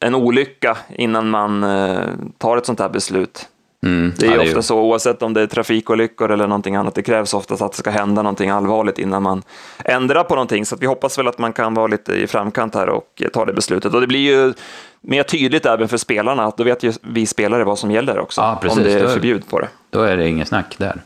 en 0.00 0.14
olycka 0.14 0.76
innan 0.88 1.30
man 1.30 1.64
eh, 1.64 2.00
tar 2.38 2.56
ett 2.56 2.66
sånt 2.66 2.80
här 2.80 2.88
beslut. 2.88 3.48
Mm, 3.86 4.12
det 4.18 4.26
är 4.26 4.30
ja, 4.30 4.42
ofta 4.42 4.58
är 4.58 4.62
så, 4.62 4.80
oavsett 4.80 5.22
om 5.22 5.34
det 5.34 5.42
är 5.42 5.46
trafikolyckor 5.46 6.30
eller 6.30 6.46
någonting 6.46 6.76
annat, 6.76 6.94
det 6.94 7.02
krävs 7.02 7.34
oftast 7.34 7.62
att 7.62 7.72
det 7.72 7.78
ska 7.78 7.90
hända 7.90 8.22
någonting 8.22 8.50
allvarligt 8.50 8.98
innan 8.98 9.22
man 9.22 9.42
ändrar 9.84 10.24
på 10.24 10.34
någonting. 10.34 10.66
Så 10.66 10.76
vi 10.76 10.86
hoppas 10.86 11.18
väl 11.18 11.28
att 11.28 11.38
man 11.38 11.52
kan 11.52 11.74
vara 11.74 11.86
lite 11.86 12.12
i 12.12 12.26
framkant 12.26 12.74
här 12.74 12.88
och 12.88 13.22
ta 13.32 13.44
det 13.44 13.52
beslutet. 13.52 13.94
Och 13.94 14.00
det 14.00 14.06
blir 14.06 14.20
ju 14.20 14.54
mer 15.00 15.22
tydligt 15.22 15.66
även 15.66 15.88
för 15.88 15.96
spelarna, 15.96 16.44
att 16.44 16.56
då 16.56 16.64
vet 16.64 16.82
ju 16.82 16.92
vi 17.00 17.26
spelare 17.26 17.64
vad 17.64 17.78
som 17.78 17.90
gäller 17.90 18.18
också, 18.18 18.40
ja, 18.40 18.58
precis, 18.62 18.78
om 18.78 18.84
det 18.84 18.92
är 18.92 19.08
förbjud 19.08 19.48
på 19.48 19.60
det. 19.60 19.68
Då 19.90 20.02
är 20.02 20.16
det 20.16 20.28
inget 20.28 20.48
snack 20.48 20.74
där. 20.78 21.00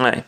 Nej. 0.00 0.24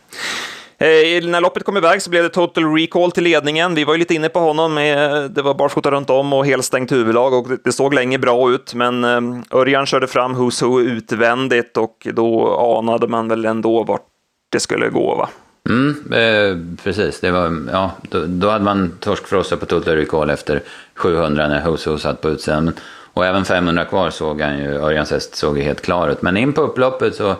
Eh, 0.79 1.27
när 1.27 1.41
loppet 1.41 1.63
kom 1.63 1.77
iväg 1.77 2.01
så 2.01 2.09
blev 2.09 2.23
det 2.23 2.29
total 2.29 2.75
recall 2.75 3.11
till 3.11 3.23
ledningen. 3.23 3.75
Vi 3.75 3.83
var 3.83 3.93
ju 3.93 3.99
lite 3.99 4.13
inne 4.13 4.29
på 4.29 4.39
honom. 4.39 4.73
Med, 4.73 5.31
det 5.31 5.41
var 5.41 5.53
barfota 5.53 5.91
runt 5.91 6.09
om 6.09 6.33
och 6.33 6.45
helstängt 6.45 6.91
huvudlag 6.91 7.33
och 7.33 7.47
det 7.63 7.71
såg 7.71 7.93
länge 7.93 8.19
bra 8.19 8.51
ut. 8.51 8.73
Men 8.73 9.03
eh, 9.03 9.21
Örjan 9.59 9.85
körde 9.85 10.07
fram 10.07 10.35
Who's 10.35 10.65
Who 10.65 10.81
utvändigt 10.81 11.77
och 11.77 12.07
då 12.13 12.57
anade 12.79 13.07
man 13.07 13.27
väl 13.27 13.45
ändå 13.45 13.83
vart 13.83 14.05
det 14.49 14.59
skulle 14.59 14.89
gå. 14.89 15.15
va? 15.15 15.29
Mm, 15.69 16.13
eh, 16.13 16.83
precis, 16.83 17.19
det 17.19 17.31
var, 17.31 17.67
ja, 17.71 17.91
då, 18.01 18.23
då 18.27 18.49
hade 18.49 18.65
man 18.65 18.91
torskfrossa 18.99 19.57
på 19.57 19.65
total 19.65 19.95
recall 19.95 20.29
efter 20.29 20.61
700 20.95 21.47
när 21.47 21.65
Who's 21.65 21.89
Who 21.89 21.97
satt 21.97 22.21
på 22.21 22.29
utsidan. 22.29 22.73
Och 23.13 23.25
även 23.25 23.45
500 23.45 23.85
kvar 23.85 24.09
såg 24.09 24.41
han 24.41 24.57
ju, 24.57 24.73
Örjans 24.77 25.11
häst 25.11 25.35
såg 25.35 25.57
ju 25.57 25.63
helt 25.63 25.81
klar 25.81 26.09
ut. 26.09 26.21
Men 26.21 26.37
in 26.37 26.53
på 26.53 26.61
upploppet 26.61 27.15
så 27.15 27.35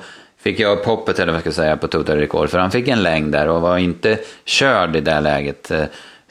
fick 0.47 0.59
jag 0.59 0.77
upp 0.77 0.85
hoppet, 0.85 1.19
eller 1.19 1.31
vad 1.31 1.41
ska 1.41 1.47
jag 1.47 1.55
säga, 1.55 1.77
på 1.77 1.87
total 1.87 2.17
rekord. 2.17 2.49
För 2.49 2.59
han 2.59 2.71
fick 2.71 2.87
en 2.87 3.03
längd 3.03 3.31
där 3.31 3.47
och 3.47 3.61
var 3.61 3.77
inte 3.77 4.19
körd 4.45 4.95
i 4.95 5.01
det 5.01 5.19
läget. 5.19 5.71
Eh, 5.71 5.83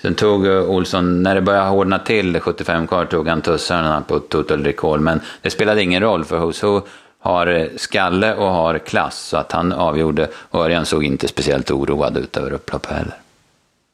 sen 0.03 0.15
tog 0.15 0.47
eh, 0.47 0.71
Olsson, 0.71 1.23
när 1.23 1.35
det 1.35 1.41
började 1.41 1.69
hårdna 1.69 1.99
till, 1.99 2.41
75 2.41 2.87
kvar, 2.87 3.05
tog 3.05 3.29
han 3.29 3.41
tussarna 3.41 4.01
på 4.01 4.19
total 4.19 4.65
rekord. 4.65 5.01
Men 5.01 5.21
det 5.43 5.51
spelade 5.51 5.83
ingen 5.83 6.03
roll, 6.03 6.25
för 6.25 6.39
Hoso 6.39 6.83
har 7.21 7.47
eh, 7.47 7.67
skalle 7.77 8.35
och 8.35 8.51
har 8.51 8.79
klass, 8.79 9.19
så 9.19 9.37
att 9.37 9.53
han 9.53 9.73
avgjorde. 9.73 10.29
Och 10.35 10.65
Örjan 10.65 10.87
såg 10.87 11.05
inte 11.05 11.29
speciellt 11.29 11.71
oroad 11.71 12.17
ut 12.17 12.37
över 12.37 12.53
upploppet 12.53 12.93
heller. 12.93 13.15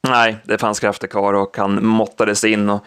Nej, 0.08 0.36
det 0.44 0.58
fanns 0.58 0.80
krafter 0.80 1.06
kvar 1.06 1.34
och 1.34 1.56
han 1.56 1.86
måttades 1.86 2.44
in. 2.44 2.70
Och 2.70 2.84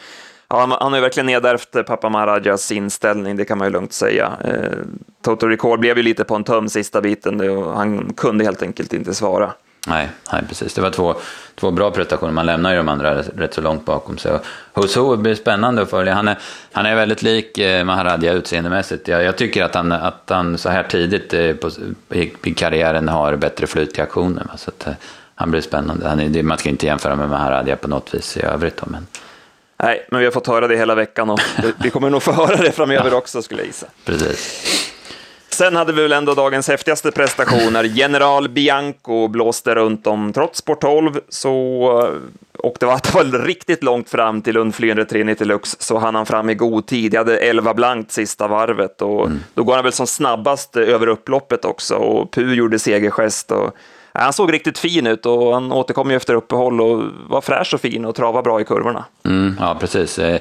han, 0.48 0.72
han 0.72 0.92
har 0.92 0.96
ju 0.96 1.02
verkligen 1.02 1.28
nedärvt 1.28 1.76
eh, 1.76 1.84
pappa 1.84 2.10
Maharajas 2.10 2.72
inställning, 2.72 3.36
det 3.36 3.46
kan 3.46 3.58
man 3.58 3.68
ju 3.68 3.74
lugnt 3.74 3.94
säga. 3.94 4.32
Eh, 4.44 4.80
Toto 5.24 5.48
Record 5.48 5.80
blev 5.80 5.98
ju 5.98 6.04
lite 6.04 6.24
på 6.24 6.36
en 6.36 6.44
töm 6.44 6.70
sista 6.70 7.02
biten 7.02 7.50
och 7.50 7.78
han 7.78 8.14
kunde 8.14 8.44
helt 8.44 8.62
enkelt 8.62 8.94
inte 8.94 9.14
svara. 9.14 9.54
Nej, 9.88 10.10
nej, 10.34 10.44
precis. 10.48 10.74
Det 10.74 10.82
var 10.82 10.90
två, 10.90 11.16
två 11.56 11.72
bra 11.72 11.92
prestationer. 11.92 12.32
Man 12.32 12.46
lämnar 12.46 12.72
ju 12.72 12.78
de 12.78 12.90
andra 12.90 13.22
rätt 13.22 13.54
så 13.54 13.62
långt 13.62 13.86
bakom 13.86 14.18
sig. 14.18 14.40
Husso 14.74 15.18
blir 15.18 15.36
spännande 15.36 15.82
att 15.82 15.90
följa. 15.90 16.14
Han 16.14 16.28
är, 16.28 16.38
han 16.72 16.86
är 16.86 16.96
väldigt 16.96 17.22
lik 17.22 17.58
eh, 17.58 17.84
Maharadja 17.84 18.34
utseendemässigt. 18.34 19.08
Jag, 19.08 19.24
jag 19.24 19.38
tycker 19.38 19.64
att 19.64 19.76
han, 19.76 19.92
att 19.92 20.24
han 20.28 20.58
så 20.58 20.70
här 20.70 20.84
tidigt 20.84 21.34
eh, 21.34 21.54
på, 21.54 21.70
i, 22.10 22.34
i 22.44 22.54
karriären 22.54 23.08
har 23.08 23.36
bättre 23.36 23.68
flyt 23.68 23.98
i 23.98 24.02
aktionen. 24.02 24.50
Så 24.58 24.70
att, 24.70 24.88
eh, 24.88 24.94
han 25.36 25.52
blir 25.52 25.62
spännande. 25.62 26.08
Han 26.08 26.20
är, 26.20 26.44
man 26.44 26.58
ska 26.58 26.70
inte 26.70 26.86
jämföra 26.86 27.16
med 27.16 27.30
Maharadja 27.30 27.76
på 27.76 27.88
något 27.88 28.14
vis 28.14 28.38
i 28.38 28.42
övrigt. 28.42 28.78
Då, 28.78 28.86
men... 28.90 29.08
Nej, 29.78 30.06
men 30.12 30.20
vi 30.20 30.26
har 30.26 30.32
fått 30.32 30.48
höra 30.48 30.68
det 30.68 30.78
hela 30.78 30.96
veckan 30.96 31.30
och 31.30 31.40
vi 31.84 31.90
kommer 31.90 32.10
nog 32.10 32.24
få 32.24 32.32
höra 32.32 32.56
det 32.56 32.72
framöver 32.72 33.12
ja. 33.12 33.18
också 33.18 33.42
skulle 33.42 33.62
jag 33.62 33.68
gissa. 33.68 33.88
Precis. 34.06 34.92
Sen 35.50 35.76
hade 35.76 35.94
vi 35.94 36.02
väl 36.02 36.12
ändå 36.12 36.34
dagens 36.34 36.68
häftigaste 36.68 37.12
prestationer. 37.12 37.84
General 37.84 38.50
Bianco 38.50 39.28
blåste 39.28 39.76
runt 39.76 40.08
om 40.08 40.34
trots 40.34 40.60
sport 40.60 40.82
12, 40.82 41.20
så, 41.30 41.54
och 42.58 42.76
det 42.80 42.86
var, 42.86 43.00
det 43.04 43.14
var 43.14 43.46
riktigt 43.46 43.84
långt 43.84 44.10
fram 44.10 44.42
till 44.42 44.58
undflyende 44.58 45.06
Trinity 45.06 45.46
Lux, 45.46 45.76
så 45.80 45.98
hann 45.98 46.16
han 46.16 46.26
fram 46.26 46.50
i 46.50 46.56
god 46.56 46.88
tid. 46.88 47.14
Jag 47.14 47.20
hade 47.20 47.38
11 47.38 47.74
blankt 47.74 48.12
sista 48.12 48.48
varvet 48.48 49.02
och 49.02 49.26
mm. 49.26 49.40
då 49.54 49.64
går 49.64 49.76
han 49.76 49.84
väl 49.84 49.94
som 49.94 50.08
snabbast 50.08 50.78
över 50.78 51.08
upploppet 51.08 51.66
också 51.66 51.96
och 51.96 52.32
Pu 52.32 52.54
gjorde 52.54 52.80
segergest. 52.80 53.52
Och, 53.52 53.76
han 54.16 54.34
såg 54.34 54.54
riktigt 54.54 54.78
fin 54.78 55.08
ut 55.08 55.26
och 55.26 55.54
han 55.54 55.72
återkom 55.72 56.10
ju 56.10 56.16
efter 56.16 56.34
uppehåll 56.34 56.82
och 56.82 57.04
var 57.28 57.42
fräsch 57.42 57.74
och 57.74 57.82
fin 57.82 58.06
och 58.06 58.16
travade 58.16 58.44
bra 58.44 58.62
i 58.62 58.64
kurvorna. 58.64 59.06
Mm, 59.26 59.58
ja, 59.60 59.78
precis. 59.80 60.20
Eh, 60.20 60.40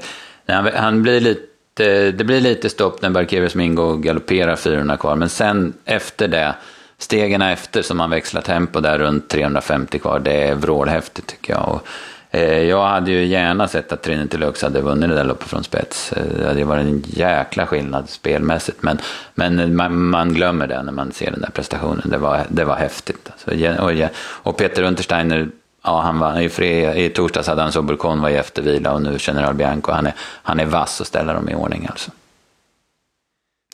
han 0.74 1.02
blir 1.02 1.20
lite, 1.20 2.10
det 2.10 2.24
blir 2.24 2.40
lite 2.40 2.70
stopp 2.70 3.02
när 3.02 3.10
Barkevius 3.10 3.54
Mingo 3.54 3.96
galopperar 3.96 4.56
400 4.56 4.96
kvar, 4.96 5.16
men 5.16 5.28
sen 5.28 5.72
efter 5.84 6.28
det, 6.28 6.54
stegen 6.98 7.42
efter 7.42 7.82
som 7.82 8.00
han 8.00 8.10
växlar 8.10 8.42
tempo 8.42 8.80
där 8.80 8.98
runt 8.98 9.28
350 9.28 9.98
kvar, 9.98 10.18
det 10.18 10.32
är 10.32 10.54
vrålhäftigt 10.54 11.26
tycker 11.26 11.52
jag. 11.52 11.68
Och 11.68 11.86
Eh, 12.34 12.62
jag 12.62 12.86
hade 12.86 13.10
ju 13.10 13.24
gärna 13.24 13.68
sett 13.68 13.92
att 13.92 14.02
Trinity 14.02 14.36
Lux 14.36 14.62
hade 14.62 14.80
vunnit 14.80 15.08
det 15.08 15.14
där 15.14 15.24
loppet 15.24 15.48
från 15.48 15.64
spets. 15.64 16.12
Eh, 16.12 16.22
det 16.38 16.46
hade 16.46 16.58
ju 16.58 16.64
varit 16.64 16.86
en 16.86 17.02
jäkla 17.06 17.66
skillnad 17.66 18.08
spelmässigt. 18.08 18.82
Men, 18.82 18.98
men 19.34 19.76
man, 19.76 20.10
man, 20.10 20.34
glömmer 20.34 20.66
det 20.66 20.82
när 20.82 20.92
man 20.92 21.12
ser 21.12 21.30
den 21.30 21.40
där 21.40 21.50
prestationen. 21.50 22.02
Det 22.10 22.18
var, 22.18 22.40
det 22.48 22.64
var 22.64 22.76
häftigt. 22.76 23.30
Alltså, 23.30 23.82
och, 23.82 24.10
och 24.16 24.56
Peter 24.56 24.82
Untersteiner, 24.82 25.48
ja, 25.84 26.00
han 26.00 26.18
var, 26.18 26.40
i, 26.40 26.48
fred, 26.48 26.96
i 26.98 27.08
torsdags 27.08 27.48
hade 27.48 27.62
han 27.62 27.72
Soburkon 27.72 28.20
var 28.20 28.28
i 28.28 28.36
eftervila 28.36 28.92
och 28.92 29.02
nu 29.02 29.16
General 29.20 29.54
Bianco. 29.54 29.92
Han 29.92 30.06
är, 30.06 30.14
han 30.18 30.60
är 30.60 30.66
vass 30.66 31.00
och 31.00 31.06
ställer 31.06 31.34
dem 31.34 31.48
i 31.48 31.54
ordning 31.54 31.86
alltså. 31.90 32.10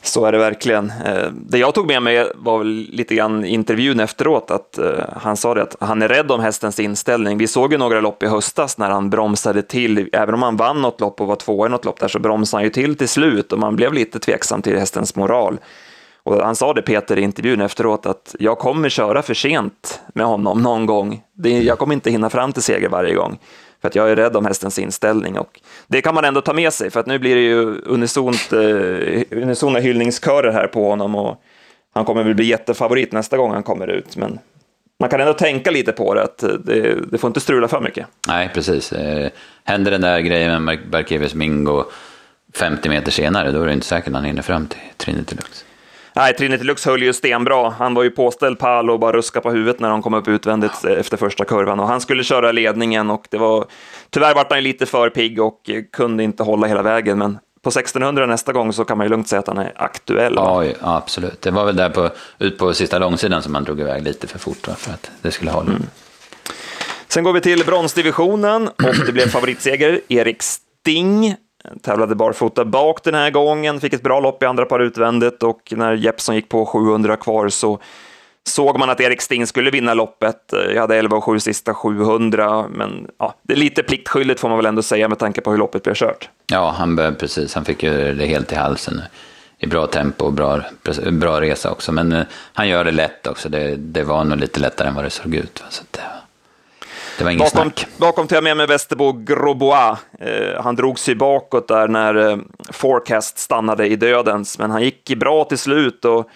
Så 0.03 0.25
är 0.25 0.31
det 0.31 0.37
verkligen. 0.37 0.93
Eh, 1.05 1.27
det 1.31 1.57
jag 1.57 1.73
tog 1.73 1.87
med 1.87 2.03
mig 2.03 2.31
var 2.35 2.63
lite 2.63 3.15
grann 3.15 3.45
intervjun 3.45 3.99
efteråt, 3.99 4.51
att 4.51 4.77
eh, 4.77 4.85
han 5.15 5.37
sa 5.37 5.53
det 5.53 5.61
att 5.61 5.75
han 5.79 6.01
är 6.01 6.07
rädd 6.07 6.31
om 6.31 6.39
hästens 6.39 6.79
inställning. 6.79 7.37
Vi 7.37 7.47
såg 7.47 7.71
ju 7.71 7.77
några 7.77 8.01
lopp 8.01 8.23
i 8.23 8.27
höstas 8.27 8.77
när 8.77 8.89
han 8.89 9.09
bromsade 9.09 9.61
till, 9.61 10.09
även 10.13 10.35
om 10.35 10.41
han 10.41 10.57
vann 10.57 10.81
något 10.81 11.01
lopp 11.01 11.21
och 11.21 11.27
var 11.27 11.35
tvåa 11.35 11.67
i 11.67 11.69
något 11.69 11.85
lopp 11.85 11.99
där, 11.99 12.07
så 12.07 12.19
bromsade 12.19 12.59
han 12.59 12.63
ju 12.63 12.69
till 12.69 12.95
till 12.95 13.09
slut 13.09 13.53
och 13.53 13.59
man 13.59 13.75
blev 13.75 13.93
lite 13.93 14.19
tveksam 14.19 14.61
till 14.61 14.77
hästens 14.77 15.15
moral. 15.15 15.59
Och 16.23 16.41
han 16.43 16.55
sa 16.55 16.73
det 16.73 16.81
Peter 16.81 17.19
i 17.19 17.21
intervjun 17.21 17.61
efteråt 17.61 18.05
att 18.05 18.35
jag 18.39 18.59
kommer 18.59 18.89
köra 18.89 19.21
för 19.21 19.33
sent 19.33 20.01
med 20.13 20.25
honom 20.25 20.61
någon 20.61 20.85
gång. 20.85 21.21
jag 21.43 21.79
kommer 21.79 21.93
inte 21.93 22.11
hinna 22.11 22.29
fram 22.29 22.53
till 22.53 22.63
seger 22.63 22.89
varje 22.89 23.15
gång. 23.15 23.39
För 23.81 23.87
att 23.87 23.95
jag 23.95 24.11
är 24.11 24.15
rädd 24.15 24.35
om 24.35 24.45
hästens 24.45 24.79
inställning 24.79 25.37
och 25.37 25.59
det 25.87 26.01
kan 26.01 26.15
man 26.15 26.25
ändå 26.25 26.41
ta 26.41 26.53
med 26.53 26.73
sig 26.73 26.89
för 26.89 26.99
att 26.99 27.05
nu 27.05 27.19
blir 27.19 27.35
det 27.35 27.41
ju 27.41 27.81
unisont, 27.81 28.53
eh, 28.53 29.39
unisona 29.41 29.79
hyllningskörer 29.79 30.51
här 30.51 30.67
på 30.67 30.89
honom 30.89 31.15
och 31.15 31.41
han 31.93 32.05
kommer 32.05 32.23
väl 32.23 32.35
bli 32.35 32.45
jättefavorit 32.45 33.11
nästa 33.11 33.37
gång 33.37 33.51
han 33.51 33.63
kommer 33.63 33.87
ut. 33.87 34.17
Men 34.17 34.39
man 34.99 35.09
kan 35.09 35.21
ändå 35.21 35.33
tänka 35.33 35.71
lite 35.71 35.91
på 35.91 36.13
det, 36.13 36.23
att 36.23 36.43
eh, 36.43 36.49
det, 36.49 36.95
det 37.11 37.17
får 37.17 37.27
inte 37.27 37.39
strula 37.39 37.67
för 37.67 37.81
mycket. 37.81 38.07
Nej, 38.27 38.51
precis. 38.53 38.93
Eh, 38.93 39.29
händer 39.63 39.91
den 39.91 40.01
där 40.01 40.19
grejen 40.19 40.63
med 40.63 40.79
Barkevius 40.89 41.33
Mingo 41.33 41.83
50 42.53 42.89
meter 42.89 43.11
senare, 43.11 43.51
då 43.51 43.61
är 43.61 43.65
det 43.65 43.73
inte 43.73 43.85
säkert 43.85 44.07
att 44.07 44.13
han 44.13 44.23
hinner 44.23 44.41
fram 44.41 44.67
till 44.67 44.79
Trinity 44.97 45.35
Lux. 45.35 45.65
Nej, 46.13 46.33
Trinity 46.33 46.63
Lux 46.63 46.85
höll 46.85 47.03
ju 47.03 47.13
stenbra. 47.13 47.69
Han 47.69 47.93
var 47.93 48.03
ju 48.03 48.09
påställd 48.09 48.59
pall 48.59 48.89
och 48.89 48.99
bara 48.99 49.11
ruska 49.11 49.41
på 49.41 49.51
huvudet 49.51 49.79
när 49.79 49.89
de 49.89 50.01
kom 50.01 50.13
upp 50.13 50.27
utvändigt 50.27 50.85
efter 50.85 51.17
första 51.17 51.45
kurvan. 51.45 51.79
Och 51.79 51.87
han 51.87 52.01
skulle 52.01 52.23
köra 52.23 52.51
ledningen 52.51 53.09
och 53.09 53.27
det 53.29 53.37
var... 53.37 53.65
Tyvärr 54.09 54.35
var 54.35 54.45
han 54.49 54.63
lite 54.63 54.85
för 54.85 55.09
pigg 55.09 55.41
och 55.41 55.69
kunde 55.93 56.23
inte 56.23 56.43
hålla 56.43 56.67
hela 56.67 56.81
vägen, 56.81 57.17
men 57.17 57.39
på 57.63 57.69
1600 57.69 58.25
nästa 58.25 58.53
gång 58.53 58.73
så 58.73 58.85
kan 58.85 58.97
man 58.97 59.05
ju 59.05 59.09
lugnt 59.09 59.27
säga 59.27 59.39
att 59.39 59.47
han 59.47 59.57
är 59.57 59.73
aktuell. 59.75 60.33
Ja, 60.35 60.65
ja 60.65 60.73
absolut. 60.81 61.41
Det 61.41 61.51
var 61.51 61.65
väl 61.65 61.75
där 61.75 61.89
på, 61.89 62.09
ut 62.39 62.57
på 62.57 62.73
sista 62.73 62.99
långsidan 62.99 63.43
som 63.43 63.55
han 63.55 63.63
drog 63.63 63.79
iväg 63.79 64.03
lite 64.03 64.27
för 64.27 64.39
fort 64.39 64.67
för 64.77 64.91
att 64.93 65.11
det 65.21 65.31
skulle 65.31 65.51
hålla. 65.51 65.69
Mm. 65.69 65.83
Sen 67.07 67.23
går 67.23 67.33
vi 67.33 67.41
till 67.41 67.65
bronsdivisionen 67.65 68.67
och 68.67 69.05
det 69.05 69.11
blev 69.11 69.27
favoritseger. 69.27 70.01
Erik 70.07 70.41
Sting 70.41 71.35
Tävlade 71.81 72.15
barfota 72.15 72.65
bak 72.65 73.03
den 73.03 73.15
här 73.15 73.31
gången, 73.31 73.79
fick 73.79 73.93
ett 73.93 74.03
bra 74.03 74.19
lopp 74.19 74.43
i 74.43 74.45
andra 74.45 74.65
par 74.65 74.79
utvändigt 74.79 75.43
och 75.43 75.73
när 75.75 75.93
Jeppson 75.93 76.35
gick 76.35 76.49
på 76.49 76.65
700 76.65 77.15
kvar 77.15 77.49
så 77.49 77.79
såg 78.47 78.79
man 78.79 78.89
att 78.89 79.01
Erik 79.01 79.21
Sting 79.21 79.47
skulle 79.47 79.71
vinna 79.71 79.93
loppet. 79.93 80.53
Jag 80.73 80.81
hade 80.81 80.95
11 80.95 81.17
och 81.17 81.23
7 81.23 81.39
sista 81.39 81.73
700, 81.73 82.65
men 82.69 83.07
ja, 83.17 83.35
det 83.41 83.53
är 83.53 83.57
lite 83.57 83.83
pliktskyldigt 83.83 84.39
får 84.39 84.49
man 84.49 84.57
väl 84.57 84.65
ändå 84.65 84.81
säga 84.81 85.07
med 85.07 85.19
tanke 85.19 85.41
på 85.41 85.51
hur 85.51 85.57
loppet 85.57 85.83
blev 85.83 85.93
kört. 85.93 86.29
Ja, 86.51 86.75
han, 86.77 87.15
precis, 87.19 87.55
han 87.55 87.65
fick 87.65 87.83
ju 87.83 88.13
det 88.13 88.25
helt 88.25 88.51
i 88.51 88.55
halsen 88.55 89.01
i 89.61 89.67
bra 89.67 89.87
tempo 89.87 90.25
och 90.25 90.33
bra, 90.33 90.61
bra 91.11 91.41
resa 91.41 91.71
också. 91.71 91.91
Men 91.91 92.11
eh, 92.11 92.23
han 92.53 92.67
gör 92.67 92.83
det 92.83 92.91
lätt 92.91 93.27
också. 93.27 93.49
Det, 93.49 93.75
det 93.75 94.03
var 94.03 94.23
nog 94.23 94.39
lite 94.39 94.59
lättare 94.59 94.87
än 94.87 94.95
vad 94.95 95.03
det 95.03 95.09
såg 95.09 95.35
ut. 95.35 95.63
Så 95.69 95.83
det, 95.91 96.01
det 97.17 97.23
var 97.23 97.31
inget 97.31 97.53
bakom, 97.53 97.71
snack. 97.71 97.87
Bakom 97.97 98.27
tar 98.27 98.35
jag 98.35 98.43
med 98.43 98.57
mig 98.57 98.67
Västerbo 98.67 99.11
Grobois. 99.11 99.97
Eh, 100.19 100.63
han 100.63 100.75
drog 100.75 100.99
sig 100.99 101.15
bakåt 101.15 101.67
där 101.67 101.87
när 101.87 102.29
eh, 102.29 102.37
Forecast 102.69 103.37
stannade 103.37 103.87
i 103.87 103.95
dödens, 103.95 104.59
men 104.59 104.71
han 104.71 104.83
gick 104.83 105.17
bra 105.17 105.43
till 105.43 105.57
slut. 105.57 106.05
och 106.05 106.29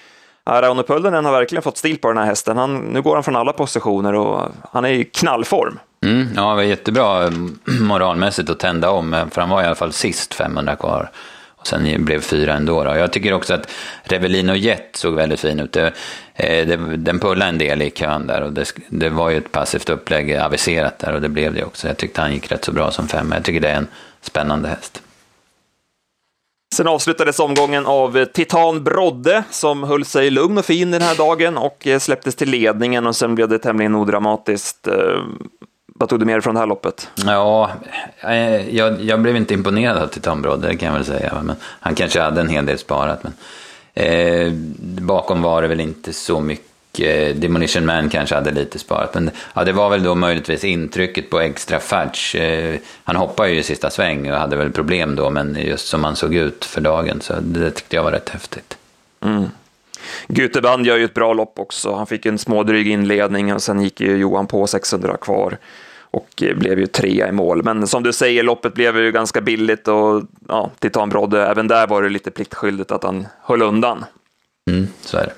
Rauno 0.49 0.83
Pöllinen 0.83 1.25
har 1.25 1.31
verkligen 1.31 1.61
fått 1.61 1.77
stil 1.77 1.97
på 1.97 2.07
den 2.07 2.17
här 2.17 2.25
hästen. 2.25 2.57
Han, 2.57 2.75
nu 2.77 3.01
går 3.01 3.13
han 3.13 3.23
från 3.23 3.35
alla 3.35 3.53
positioner 3.53 4.13
och 4.13 4.51
han 4.71 4.85
är 4.85 4.89
i 4.89 5.03
knallform. 5.03 5.79
Mm, 6.03 6.27
ja, 6.35 6.49
det 6.49 6.55
var 6.55 6.63
jättebra 6.63 7.31
moralmässigt 7.81 8.49
att 8.49 8.59
tända 8.59 8.89
om, 8.89 9.29
för 9.31 9.41
han 9.41 9.49
var 9.49 9.63
i 9.63 9.65
alla 9.65 9.75
fall 9.75 9.93
sist 9.93 10.33
500 10.33 10.75
kvar. 10.75 11.09
Sen 11.67 12.05
blev 12.05 12.21
fyra 12.21 12.53
ändå. 12.53 12.83
Då. 12.83 12.95
Jag 12.95 13.13
tycker 13.13 13.33
också 13.33 13.53
att 13.53 13.71
Revelino 14.03 14.53
Jet 14.53 14.89
såg 14.93 15.15
väldigt 15.15 15.39
fin 15.39 15.59
ut. 15.59 15.71
Det, 15.71 15.93
eh, 16.33 16.67
det, 16.67 16.75
den 16.97 17.19
pullade 17.19 17.49
en 17.49 17.57
del 17.57 17.81
i 17.81 17.89
kön 17.89 18.27
där 18.27 18.41
och 18.41 18.53
det, 18.53 18.73
det, 18.89 19.09
var 19.09 19.29
ju 19.29 19.37
ett 19.37 19.51
passivt 19.51 19.89
upplägg 19.89 20.35
aviserat 20.35 20.99
där 20.99 21.13
och 21.13 21.21
det 21.21 21.29
blev 21.29 21.53
det 21.53 21.63
också. 21.63 21.87
Jag 21.87 21.97
tyckte 21.97 22.21
han 22.21 22.33
gick 22.33 22.51
rätt 22.51 22.65
så 22.65 22.71
bra 22.71 22.91
som 22.91 23.07
femma. 23.07 23.35
Jag 23.35 23.43
tycker 23.43 23.59
det 23.59 23.69
är 23.69 23.77
en 23.77 23.87
spännande 24.21 24.69
häst. 24.69 25.01
Sen 26.75 26.87
avslutades 26.87 27.39
omgången 27.39 27.85
av 27.85 28.25
Titan 28.25 28.83
Brodde 28.83 29.43
som 29.49 29.83
höll 29.83 30.05
sig 30.05 30.29
lugn 30.29 30.57
och 30.57 30.65
fin 30.65 30.91
den 30.91 31.01
här 31.01 31.15
dagen 31.15 31.57
och 31.57 31.87
eh, 31.87 31.99
släpptes 31.99 32.35
till 32.35 32.49
ledningen 32.49 33.07
och 33.07 33.15
sen 33.15 33.35
blev 33.35 33.49
det 33.49 33.59
tämligen 33.59 33.95
odramatiskt. 33.95 34.87
Eh, 34.87 35.23
vad 35.99 36.09
tog 36.09 36.19
du 36.19 36.25
med 36.25 36.35
dig 36.35 36.41
från 36.41 36.55
det 36.55 36.59
här 36.59 36.67
loppet? 36.67 37.09
Ja, 37.25 37.71
eh, 38.19 38.75
jag, 38.75 39.01
jag 39.01 39.21
blev 39.21 39.35
inte 39.35 39.53
imponerad 39.53 39.97
av 39.97 40.07
Titan 40.07 40.41
Brodde, 40.41 40.67
det 40.67 40.75
kan 40.75 40.87
jag 40.87 40.93
väl 40.93 41.05
säga. 41.05 41.41
Men 41.43 41.55
han 41.61 41.95
kanske 41.95 42.21
hade 42.21 42.41
en 42.41 42.49
hel 42.49 42.65
del 42.65 42.77
sparat. 42.77 43.23
Men, 43.23 43.33
eh, 43.93 44.51
bakom 45.01 45.41
var 45.41 45.61
det 45.61 45.67
väl 45.67 45.79
inte 45.79 46.13
så 46.13 46.39
mycket. 46.39 47.41
Demolition 47.41 47.85
Man 47.85 48.09
kanske 48.09 48.35
hade 48.35 48.51
lite 48.51 48.79
sparat. 48.79 49.13
Men 49.13 49.29
ja, 49.53 49.63
det 49.63 49.71
var 49.71 49.89
väl 49.89 50.03
då 50.03 50.15
möjligtvis 50.15 50.63
intrycket 50.63 51.29
på 51.29 51.39
extra 51.39 51.79
färts. 51.79 52.35
Eh, 52.35 52.75
han 53.03 53.15
hoppade 53.15 53.49
ju 53.49 53.59
i 53.59 53.63
sista 53.63 53.89
sväng 53.89 54.31
och 54.31 54.37
hade 54.37 54.55
väl 54.55 54.71
problem 54.71 55.15
då, 55.15 55.29
men 55.29 55.57
just 55.61 55.87
som 55.87 56.03
han 56.03 56.15
såg 56.15 56.35
ut 56.35 56.65
för 56.65 56.81
dagen. 56.81 57.21
Så 57.21 57.33
det 57.41 57.71
tyckte 57.71 57.95
jag 57.95 58.03
var 58.03 58.11
rätt 58.11 58.29
häftigt. 58.29 58.77
Mm. 59.21 59.49
Guteband 60.27 60.85
gör 60.85 60.97
ju 60.97 61.05
ett 61.05 61.13
bra 61.13 61.33
lopp 61.33 61.59
också. 61.59 61.95
Han 61.95 62.07
fick 62.07 62.25
en 62.25 62.37
smådryg 62.37 62.87
inledning 62.87 63.53
och 63.53 63.61
sen 63.61 63.81
gick 63.81 64.01
ju 64.01 64.17
Johan 64.17 64.47
på 64.47 64.67
600 64.67 65.17
kvar 65.17 65.57
och 66.15 66.43
blev 66.55 66.79
ju 66.79 66.87
trea 66.87 67.29
i 67.29 67.31
mål. 67.31 67.63
Men 67.63 67.87
som 67.87 68.03
du 68.03 68.13
säger, 68.13 68.43
loppet 68.43 68.73
blev 68.73 68.97
ju 68.97 69.11
ganska 69.11 69.41
billigt 69.41 69.87
och 69.87 70.23
ja, 70.47 70.71
Titan 70.79 71.09
Brodde, 71.09 71.45
även 71.45 71.67
där 71.67 71.87
var 71.87 72.03
det 72.03 72.09
lite 72.09 72.31
pliktskyldigt 72.31 72.91
att 72.91 73.03
han 73.03 73.27
höll 73.41 73.61
undan. 73.61 74.05
Mm, 74.71 74.87
så 75.01 75.17
är 75.17 75.25
det. 75.25 75.33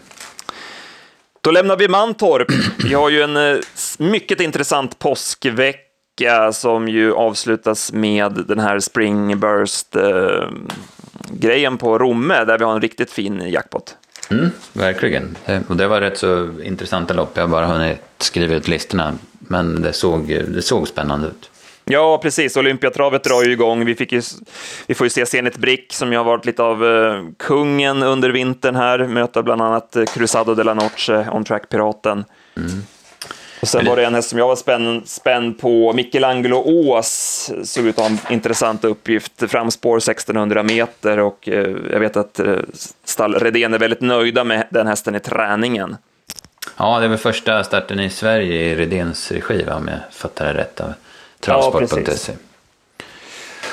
Då 1.41 1.51
lämnar 1.51 1.77
vi 1.77 1.87
Mantorp. 1.87 2.47
Vi 2.87 2.93
har 2.93 3.09
ju 3.09 3.21
en 3.21 3.37
eh, 3.37 3.57
mycket 3.99 4.41
intressant 4.41 4.99
påskvecka 4.99 6.53
som 6.53 6.87
ju 6.87 7.13
avslutas 7.13 7.93
med 7.93 8.43
den 8.47 8.59
här 8.59 8.79
Springburst-grejen 8.79 11.73
eh, 11.73 11.79
på 11.79 11.97
Romme, 11.97 12.45
där 12.45 12.57
vi 12.57 12.63
har 12.63 12.73
en 12.73 12.81
riktigt 12.81 13.11
fin 13.11 13.49
jackpot. 13.49 13.95
Mm, 14.31 14.49
verkligen. 14.73 15.37
Eh, 15.45 15.61
och 15.67 15.75
det 15.75 15.87
var 15.87 16.01
rätt 16.01 16.17
så 16.17 16.49
intressanta 16.63 17.13
lopp. 17.13 17.31
Jag 17.33 17.43
har 17.43 17.47
bara 17.47 17.65
hunnit 17.65 17.97
skriva 18.17 18.55
ut 18.55 18.67
listorna. 18.67 19.13
Men 19.39 19.81
det 19.81 19.93
såg, 19.93 20.27
det 20.27 20.61
såg 20.61 20.87
spännande 20.87 21.27
ut. 21.27 21.49
Ja, 21.89 22.19
precis. 22.23 22.57
Olympiatravet 22.57 23.23
drar 23.23 23.43
ju 23.43 23.51
igång. 23.51 23.85
Vi, 23.85 23.95
fick 23.95 24.11
ju, 24.11 24.21
vi 24.87 24.95
får 24.95 25.05
ju 25.05 25.09
se 25.09 25.25
Zenit 25.25 25.57
Brick 25.57 25.93
som 25.93 26.11
ju 26.11 26.17
har 26.17 26.25
varit 26.25 26.45
lite 26.45 26.63
av 26.63 26.83
uh, 26.83 27.29
kungen 27.37 28.03
under 28.03 28.29
vintern 28.29 28.75
här. 28.75 29.07
Möta 29.07 29.43
bland 29.43 29.61
annat 29.61 29.95
uh, 29.97 30.05
Cruzado 30.05 30.55
de 30.55 30.63
la 30.63 30.73
Noche, 30.73 31.29
On 31.31 31.43
Track-piraten. 31.43 32.25
Mm. 32.57 32.83
Och 33.61 33.67
sen 33.67 33.85
var 33.85 33.95
det 33.95 34.05
en 34.05 34.15
häst 34.15 34.29
som 34.29 34.39
jag 34.39 34.47
var 34.47 34.55
spänd, 34.55 35.07
spänd 35.07 35.59
på, 35.59 35.93
Michelangelo 35.93 36.63
Ås, 36.65 37.51
såg 37.63 37.85
ut 37.85 37.99
att 37.99 38.03
ha 38.03 38.09
en 38.09 38.33
intressant 38.33 38.83
uppgift, 38.83 39.43
framspår 39.47 39.97
1600 39.97 40.63
meter 40.63 41.19
och 41.19 41.49
eh, 41.49 41.75
jag 41.91 41.99
vet 41.99 42.17
att 42.17 42.39
eh, 42.39 42.55
stall 43.03 43.35
Redén 43.35 43.73
är 43.73 43.79
väldigt 43.79 44.01
nöjda 44.01 44.43
med 44.43 44.67
den 44.69 44.87
hästen 44.87 45.15
i 45.15 45.19
träningen. 45.19 45.97
Ja, 46.77 46.99
det 46.99 47.07
väl 47.07 47.17
första 47.17 47.63
starten 47.63 47.99
i 47.99 48.09
Sverige 48.09 48.61
i 48.61 48.75
Redéns 48.75 49.31
regi, 49.31 49.65
om 49.77 49.87
jag 49.87 49.99
fattar 50.11 50.45
det 50.45 50.59
rätt, 50.59 50.81
av 50.81 50.93
Transport.se. 51.39 52.31
Ja, 52.31 52.37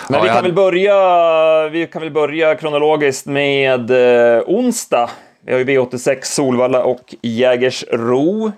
Men 0.09 0.22
vi, 0.22 0.28
kan 0.28 0.42
väl 0.42 0.52
börja, 0.52 1.68
vi 1.68 1.87
kan 1.87 2.02
väl 2.02 2.11
börja 2.11 2.54
kronologiskt 2.54 3.26
med 3.26 3.90
eh, 3.90 4.42
onsdag. 4.46 5.11
Vi 5.46 5.52
har 5.52 5.59
ju 5.59 5.64
V86 5.64 6.18
Solvalla 6.22 6.85
och 6.85 7.14
Jägersro. 7.22 8.52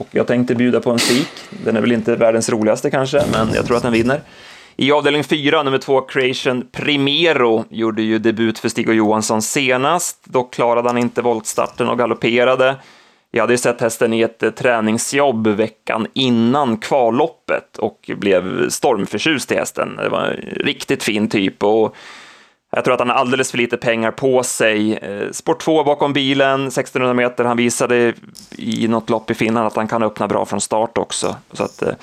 Och 0.00 0.08
jag 0.10 0.26
tänkte 0.26 0.54
bjuda 0.54 0.80
på 0.80 0.90
en 0.90 0.98
spik. 0.98 1.28
Den 1.64 1.76
är 1.76 1.80
väl 1.80 1.92
inte 1.92 2.16
världens 2.16 2.50
roligaste 2.50 2.90
kanske, 2.90 3.22
men 3.32 3.54
jag 3.54 3.66
tror 3.66 3.76
att 3.76 3.82
den 3.82 3.92
vinner. 3.92 4.20
I 4.76 4.92
avdelning 4.92 5.24
4, 5.24 5.62
nummer 5.62 5.78
2, 5.78 6.00
Creation 6.00 6.66
Primero, 6.72 7.64
gjorde 7.70 8.02
ju 8.02 8.18
debut 8.18 8.58
för 8.58 8.68
Stig 8.68 8.88
och 8.88 8.94
Johansson 8.94 9.42
senast. 9.42 10.24
Dock 10.24 10.54
klarade 10.54 10.88
han 10.88 10.98
inte 10.98 11.22
voltstarten 11.22 11.88
och 11.88 11.98
galopperade. 11.98 12.76
Jag 13.30 13.42
hade 13.42 13.52
ju 13.52 13.58
sett 13.58 13.80
hästen 13.80 14.12
i 14.12 14.20
ett 14.20 14.42
eh, 14.42 14.50
träningsjobb 14.50 15.46
veckan 15.46 16.06
innan 16.12 16.76
kvalloppet 16.76 17.78
och 17.78 18.10
blev 18.16 18.68
stormförtjust 18.68 19.52
i 19.52 19.54
hästen. 19.54 19.96
Det 19.96 20.08
var 20.08 20.20
en 20.20 20.36
riktigt 20.64 21.02
fin 21.02 21.28
typ 21.28 21.62
och 21.62 21.96
jag 22.70 22.84
tror 22.84 22.94
att 22.94 23.00
han 23.00 23.08
har 23.08 23.16
alldeles 23.16 23.50
för 23.50 23.58
lite 23.58 23.76
pengar 23.76 24.10
på 24.10 24.42
sig. 24.42 24.94
Eh, 24.94 25.30
Sport 25.32 25.62
2 25.62 25.84
bakom 25.84 26.12
bilen, 26.12 26.66
1600 26.66 27.14
meter. 27.14 27.44
Han 27.44 27.56
visade 27.56 28.14
i 28.56 28.88
något 28.88 29.10
lopp 29.10 29.30
i 29.30 29.34
Finland 29.34 29.66
att 29.66 29.76
han 29.76 29.88
kan 29.88 30.02
öppna 30.02 30.28
bra 30.28 30.46
från 30.46 30.60
start 30.60 30.98
också. 30.98 31.36
Så 31.52 31.64
att, 31.64 31.82
eh, 31.82 31.94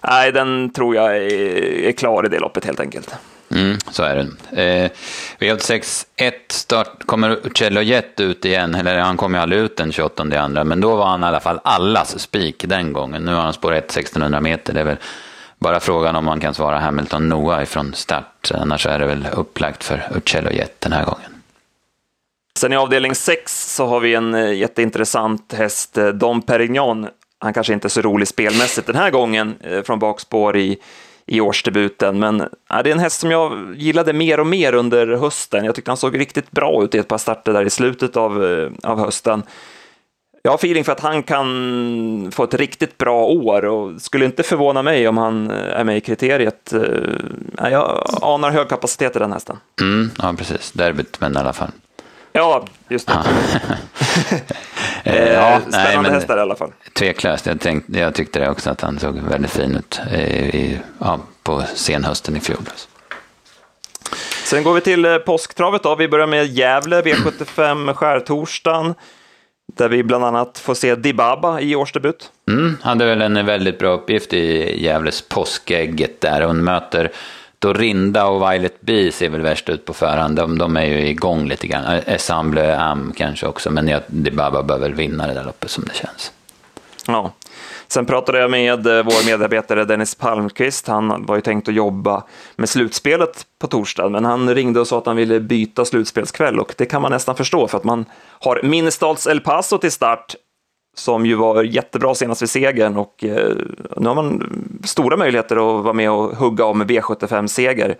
nej, 0.00 0.32
den 0.32 0.72
tror 0.72 0.94
jag 0.94 1.16
är, 1.16 1.92
klar 1.92 2.26
i 2.26 2.28
det 2.28 2.38
loppet 2.38 2.64
helt 2.64 2.80
enkelt. 2.80 3.14
Mm, 3.50 3.78
så 3.90 4.02
är 4.02 4.16
det. 4.16 4.62
Eh, 4.62 4.90
V86 5.38 6.06
1 6.16 6.52
start 6.52 7.06
kommer 7.06 7.38
Cello 7.54 7.80
Jet 7.80 8.20
ut 8.20 8.44
igen, 8.44 8.74
eller 8.74 8.98
han 8.98 9.16
kom 9.16 9.34
ju 9.34 9.40
aldrig 9.40 9.62
ut 9.62 9.76
den 9.76 9.92
28 9.92 10.40
andra, 10.40 10.64
men 10.64 10.80
då 10.80 10.96
var 10.96 11.06
han 11.06 11.22
i 11.22 11.26
alla 11.26 11.40
fall 11.40 11.60
allas 11.64 12.18
spik 12.18 12.64
den 12.68 12.92
gången. 12.92 13.22
Nu 13.22 13.34
har 13.34 13.42
han 13.42 13.52
spår 13.52 13.72
1 13.72 13.84
1600 13.84 14.40
meter, 14.40 14.72
det 14.72 14.80
är 14.80 14.84
väl 14.84 14.96
bara 15.60 15.80
frågan 15.80 16.16
om 16.16 16.24
man 16.24 16.40
kan 16.40 16.54
svara 16.54 16.78
Hamilton 16.78 17.28
Noah 17.28 17.62
ifrån 17.62 17.94
start. 17.94 18.50
Annars 18.54 18.86
är 18.86 18.98
det 18.98 19.06
väl 19.06 19.26
upplagt 19.32 19.84
för 19.84 20.02
Uccello 20.16 20.50
Jet 20.50 20.80
den 20.80 20.92
här 20.92 21.04
gången. 21.04 21.42
Sen 22.58 22.72
i 22.72 22.76
avdelning 22.76 23.14
6 23.14 23.74
så 23.74 23.86
har 23.86 24.00
vi 24.00 24.14
en 24.14 24.34
eh, 24.34 24.52
jätteintressant 24.52 25.52
häst, 25.52 25.98
eh, 25.98 26.08
Dom 26.08 26.42
Perignon. 26.42 27.08
Han 27.38 27.52
kanske 27.52 27.72
inte 27.72 27.86
är 27.86 27.90
så 27.90 28.00
rolig 28.00 28.28
spelmässigt 28.28 28.86
den 28.86 28.96
här 28.96 29.10
gången 29.10 29.54
eh, 29.60 29.82
från 29.82 29.98
bakspår 29.98 30.56
i, 30.56 30.78
i 31.26 31.40
årsdebuten, 31.40 32.18
men 32.18 32.48
ja, 32.68 32.82
det 32.82 32.90
är 32.90 32.94
en 32.94 33.00
häst 33.00 33.20
som 33.20 33.30
jag 33.30 33.74
gillade 33.76 34.12
mer 34.12 34.40
och 34.40 34.46
mer 34.46 34.72
under 34.74 35.06
hösten. 35.06 35.64
Jag 35.64 35.74
tyckte 35.74 35.90
han 35.90 35.96
såg 35.98 36.18
riktigt 36.18 36.50
bra 36.50 36.84
ut 36.84 36.94
i 36.94 36.98
ett 36.98 37.08
par 37.08 37.18
starter 37.18 37.52
där 37.52 37.64
i 37.64 37.70
slutet 37.70 38.16
av, 38.16 38.32
av 38.82 38.98
hösten 38.98 39.42
jag 40.42 40.50
har 40.50 40.56
feeling 40.58 40.84
för 40.84 40.92
att 40.92 41.00
han 41.00 41.22
kan 41.22 42.30
få 42.32 42.44
ett 42.44 42.54
riktigt 42.54 42.98
bra 42.98 43.24
år 43.24 43.64
och 43.64 44.00
skulle 44.02 44.24
inte 44.24 44.42
förvåna 44.42 44.82
mig 44.82 45.08
om 45.08 45.16
han 45.16 45.50
är 45.50 45.84
med 45.84 45.96
i 45.96 46.00
kriteriet. 46.00 46.72
Eh, 46.72 47.68
jag 47.70 48.04
anar 48.22 48.50
hög 48.50 48.68
kapacitet 48.68 49.16
i 49.16 49.18
den 49.18 49.32
hästen. 49.32 49.56
Mm, 49.80 50.10
ja, 50.18 50.34
precis. 50.38 50.72
Derbyt, 50.72 51.20
men 51.20 51.36
i 51.36 51.38
alla 51.38 51.52
fall. 51.52 51.70
Ja, 52.32 52.64
just 52.88 53.06
det. 53.06 53.12
ja, 55.04 55.12
eh, 55.12 55.32
ja, 55.32 55.60
Spännande 55.68 56.10
nej, 56.10 56.18
hästar 56.18 56.38
i 56.38 56.40
alla 56.40 56.56
fall. 56.56 56.72
Tveklöst. 56.92 57.46
Jag, 57.46 57.60
tänkte, 57.60 57.98
jag 57.98 58.14
tyckte 58.14 58.40
det 58.40 58.50
också 58.50 58.70
att 58.70 58.80
han 58.80 58.98
såg 58.98 59.18
väldigt 59.18 59.50
fin 59.50 59.76
ut 59.76 60.00
eh, 60.12 60.54
i, 60.54 60.78
ja, 60.98 61.20
på 61.42 61.62
senhösten 61.74 62.36
i 62.36 62.40
fjol. 62.40 62.62
Sen 64.44 64.62
går 64.62 64.74
vi 64.74 64.80
till 64.80 65.18
påsktravet. 65.26 65.82
Då. 65.82 65.94
Vi 65.94 66.08
börjar 66.08 66.26
med 66.26 66.46
Gävle, 66.46 67.02
V75 67.02 67.94
skärtorsdagen. 67.94 68.94
Där 69.76 69.88
vi 69.88 70.02
bland 70.02 70.24
annat 70.24 70.58
får 70.58 70.74
se 70.74 70.94
Dibaba 70.94 71.60
i 71.60 71.76
årsdebut. 71.76 72.30
Mm, 72.48 72.76
hade 72.82 73.04
väl 73.04 73.22
en 73.22 73.46
väldigt 73.46 73.78
bra 73.78 73.92
uppgift 73.92 74.32
i 74.32 74.82
Gävles 74.84 75.22
påskägget 75.22 76.20
där. 76.20 76.40
Hon 76.40 76.64
möter 76.64 77.10
Dorinda 77.58 78.26
och 78.26 78.52
Violet 78.52 78.80
Bee 78.80 79.12
ser 79.12 79.28
väl 79.28 79.40
värst 79.40 79.68
ut 79.68 79.84
på 79.84 79.92
förhand. 79.92 80.36
De, 80.36 80.58
de 80.58 80.76
är 80.76 80.84
ju 80.84 81.08
igång 81.08 81.48
lite 81.48 81.66
grann. 81.66 81.84
Ensemble 82.06 82.78
Am 82.78 83.12
kanske 83.16 83.46
också, 83.46 83.70
men 83.70 83.88
jag, 83.88 84.02
Dibaba 84.06 84.62
bör 84.62 84.78
väl 84.78 84.94
vinna 84.94 85.26
det 85.26 85.34
där 85.34 85.44
loppet 85.44 85.70
som 85.70 85.84
det 85.84 85.94
känns. 85.94 86.32
Ja. 87.06 87.32
Sen 87.92 88.06
pratade 88.06 88.38
jag 88.38 88.50
med 88.50 88.86
eh, 88.86 89.04
vår 89.04 89.26
medarbetare 89.26 89.84
Dennis 89.84 90.14
Palmqvist. 90.14 90.86
Han 90.86 91.26
var 91.26 91.36
ju 91.36 91.40
tänkt 91.40 91.68
att 91.68 91.74
jobba 91.74 92.24
med 92.56 92.68
slutspelet 92.68 93.46
på 93.60 93.66
torsdag, 93.66 94.08
men 94.08 94.24
han 94.24 94.54
ringde 94.54 94.80
och 94.80 94.86
sa 94.86 94.98
att 94.98 95.06
han 95.06 95.16
ville 95.16 95.40
byta 95.40 95.84
slutspelskväll 95.84 96.60
och 96.60 96.74
det 96.78 96.86
kan 96.86 97.02
man 97.02 97.12
nästan 97.12 97.36
förstå 97.36 97.68
för 97.68 97.78
att 97.78 97.84
man 97.84 98.04
har 98.40 98.60
Minnestads 98.62 99.26
El 99.26 99.40
Paso 99.40 99.78
till 99.78 99.92
start 99.92 100.34
som 100.96 101.26
ju 101.26 101.34
var 101.34 101.62
jättebra 101.62 102.14
senast 102.14 102.42
vid 102.42 102.50
segern 102.50 102.96
och 102.96 103.24
eh, 103.24 103.56
nu 103.96 104.08
har 104.08 104.14
man 104.14 104.42
stora 104.84 105.16
möjligheter 105.16 105.56
att 105.56 105.84
vara 105.84 105.94
med 105.94 106.10
och 106.10 106.36
hugga 106.36 106.64
om 106.64 106.82
V75-seger. 106.82 107.96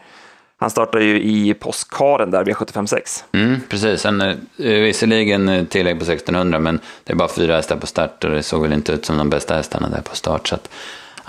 Han 0.61 0.71
startar 0.71 1.01
ju 1.01 1.21
i 1.23 1.55
påskkaren 1.55 2.31
där, 2.31 2.45
V756. 2.45 3.25
Mm, 3.33 3.61
precis, 3.69 4.07
en, 4.07 4.21
eh, 4.21 4.37
visserligen 4.57 5.49
eh, 5.49 5.65
tillägg 5.65 5.99
på 5.99 6.05
1600 6.05 6.59
men 6.59 6.81
det 7.05 7.13
är 7.13 7.17
bara 7.17 7.29
fyra 7.29 7.57
hästar 7.57 7.77
på 7.77 7.87
start 7.87 8.25
och 8.25 8.31
det 8.31 8.43
såg 8.43 8.63
väl 8.63 8.73
inte 8.73 8.93
ut 8.93 9.05
som 9.05 9.19
de 9.19 9.31
bästa 9.31 9.55
hästarna 9.55 9.89
där 9.89 10.01
på 10.01 10.17
start. 10.17 10.49
Så 10.49 10.55
att, 10.55 10.71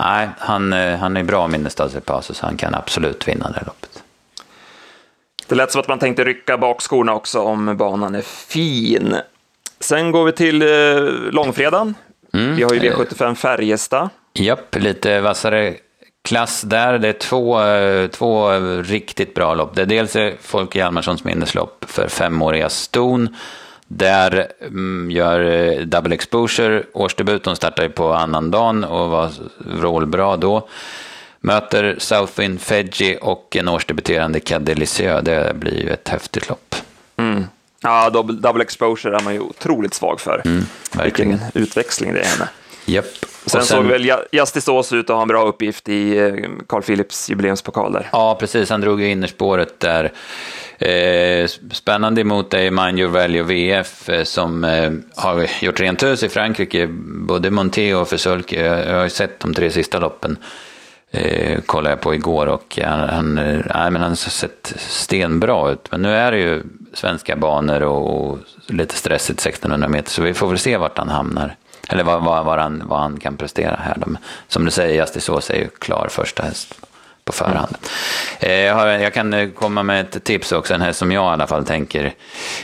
nej, 0.00 0.28
han, 0.38 0.72
eh, 0.72 0.96
han 0.98 1.16
är 1.16 1.22
bra 1.22 1.48
minnestadsrepasso 1.48 2.34
så 2.34 2.46
han 2.46 2.56
kan 2.56 2.74
absolut 2.74 3.28
vinna 3.28 3.48
det 3.48 3.54
här 3.54 3.64
loppet. 3.66 4.02
Det 5.46 5.54
lät 5.54 5.72
som 5.72 5.80
att 5.80 5.88
man 5.88 5.98
tänkte 5.98 6.24
rycka 6.24 6.58
bakskorna 6.58 7.14
också 7.14 7.40
om 7.40 7.76
banan 7.76 8.14
är 8.14 8.22
fin. 8.22 9.16
Sen 9.80 10.10
går 10.12 10.24
vi 10.24 10.32
till 10.32 10.62
eh, 10.62 10.68
långfredagen. 11.32 11.94
Mm, 12.34 12.56
Vi 12.56 12.62
har 12.62 12.72
ju 12.74 12.80
V75 12.80 13.34
Färjestad. 13.34 14.08
Japp, 14.34 14.76
lite 14.76 15.20
vassare 15.20 15.74
klass 16.22 16.62
där. 16.62 16.98
Det 16.98 17.08
är 17.08 17.12
två, 17.12 17.62
eh, 17.62 18.06
två 18.06 18.52
riktigt 18.82 19.34
bra 19.34 19.54
lopp. 19.54 19.74
Det 19.74 19.82
är 19.82 19.86
dels 19.86 20.16
Folke 20.40 20.78
Hjalmarssons 20.78 21.24
minneslopp 21.24 21.84
för 21.88 22.08
femåriga 22.08 22.68
ston. 22.68 23.36
Där 23.86 24.52
mm, 24.60 25.10
gör 25.10 25.40
eh, 25.40 25.80
Double 25.80 26.14
Exposure 26.14 26.82
årsdebut. 26.92 27.44
De 27.44 27.56
startar 27.56 27.82
ju 27.82 27.88
på 27.88 28.12
annandagen 28.12 28.84
och 28.84 29.10
var 29.10 29.30
vrålbra 29.58 30.36
då. 30.36 30.68
Möter 31.40 31.96
Southwind 31.98 32.60
Fedji 32.60 33.18
och 33.20 33.56
en 33.56 33.68
årsdebuterande 33.68 34.40
Cadelicieux. 34.40 35.24
Det 35.24 35.56
blir 35.56 35.80
ju 35.80 35.90
ett 35.90 36.08
häftigt 36.08 36.48
lopp. 36.48 36.74
Mm. 37.16 37.44
Ja, 37.80 38.10
double, 38.10 38.36
double 38.40 38.62
exposure 38.62 39.16
är 39.16 39.20
man 39.20 39.34
ju 39.34 39.40
otroligt 39.40 39.94
svag 39.94 40.20
för. 40.20 40.42
Mm, 40.44 40.66
verkligen. 40.96 41.30
Vilken 41.30 41.62
utväxling 41.62 42.12
det 42.12 42.20
är 42.20 42.24
henne. 42.24 42.48
Japp. 42.84 43.26
Sen, 43.46 43.60
Och 43.60 43.66
såg 43.66 43.84
väl 43.84 44.04
Ja- 44.04 44.22
Justice 44.32 44.70
Ås 44.70 44.92
ut 44.92 45.10
att 45.10 45.16
ha 45.16 45.22
en 45.22 45.28
bra 45.28 45.44
uppgift 45.44 45.88
i 45.88 46.18
eh, 46.18 46.34
Carl 46.68 46.82
Philips 46.82 47.30
jubileumspokal 47.30 47.92
där. 47.92 48.08
Ja, 48.12 48.36
precis. 48.40 48.70
Han 48.70 48.80
drog 48.80 49.00
ju 49.00 49.10
innerspåret 49.10 49.80
där. 49.80 50.12
Eh, 50.78 51.46
spännande 51.72 52.20
emot 52.20 52.54
är 52.54 52.70
Mind 52.70 52.98
Your 52.98 53.10
Value 53.10 53.42
VF 53.42 54.08
eh, 54.08 54.24
som 54.24 54.64
eh, 54.64 54.92
har 55.16 55.46
gjort 55.64 55.80
rent 55.80 56.02
hus 56.02 56.22
i 56.22 56.28
Frankrike. 56.28 56.86
Både 57.06 57.50
Monté 57.50 57.94
och 57.94 58.08
Fösulke. 58.08 58.64
Jag, 58.64 58.86
jag 58.86 58.96
har 58.96 59.04
ju 59.04 59.10
sett 59.10 59.40
de 59.40 59.54
tre 59.54 59.70
sista 59.70 59.98
loppen. 59.98 60.36
Eh, 61.10 61.60
kollade 61.60 61.90
jag 61.90 62.00
på 62.00 62.14
igår 62.14 62.46
och 62.46 62.78
han, 62.84 63.08
han, 63.08 63.38
eh, 63.38 63.44
nej, 63.74 63.90
men 63.90 63.96
han 64.02 64.10
har 64.10 64.14
sett 64.16 64.74
stenbra 64.78 65.70
ut. 65.70 65.88
Men 65.90 66.02
nu 66.02 66.14
är 66.14 66.32
det 66.32 66.38
ju 66.38 66.62
svenska 66.94 67.36
banor 67.36 67.82
och, 67.82 68.30
och 68.30 68.38
lite 68.66 68.94
stressigt 68.94 69.40
1600 69.40 69.88
meter 69.88 70.10
så 70.10 70.22
vi 70.22 70.34
får 70.34 70.48
väl 70.48 70.58
se 70.58 70.76
vart 70.76 70.98
han 70.98 71.08
hamnar. 71.08 71.56
Eller 71.88 72.04
vad, 72.04 72.24
vad, 72.24 72.44
vad, 72.44 72.58
han, 72.58 72.82
vad 72.86 73.00
han 73.00 73.20
kan 73.20 73.36
prestera 73.36 73.76
här. 73.82 73.94
De, 73.96 74.18
som 74.48 74.64
du 74.64 74.70
säger, 74.70 74.94
Justice 74.94 75.32
Ås 75.32 75.50
är 75.50 75.54
ju 75.54 75.68
klar 75.68 76.08
första 76.10 76.42
häst 76.42 76.74
på 77.24 77.32
förhand. 77.32 77.76
Eh, 78.40 78.52
Jag, 78.52 78.74
har, 78.74 78.86
jag 78.86 79.14
kan 79.14 79.32
eh, 79.34 79.48
komma 79.50 79.82
med 79.82 80.00
ett 80.00 80.24
tips 80.24 80.52
också, 80.52 80.74
en 80.74 80.80
häst 80.80 80.98
som 80.98 81.12
jag 81.12 81.24
i 81.24 81.32
alla 81.32 81.46
fall 81.46 81.64
tänker, 81.64 82.14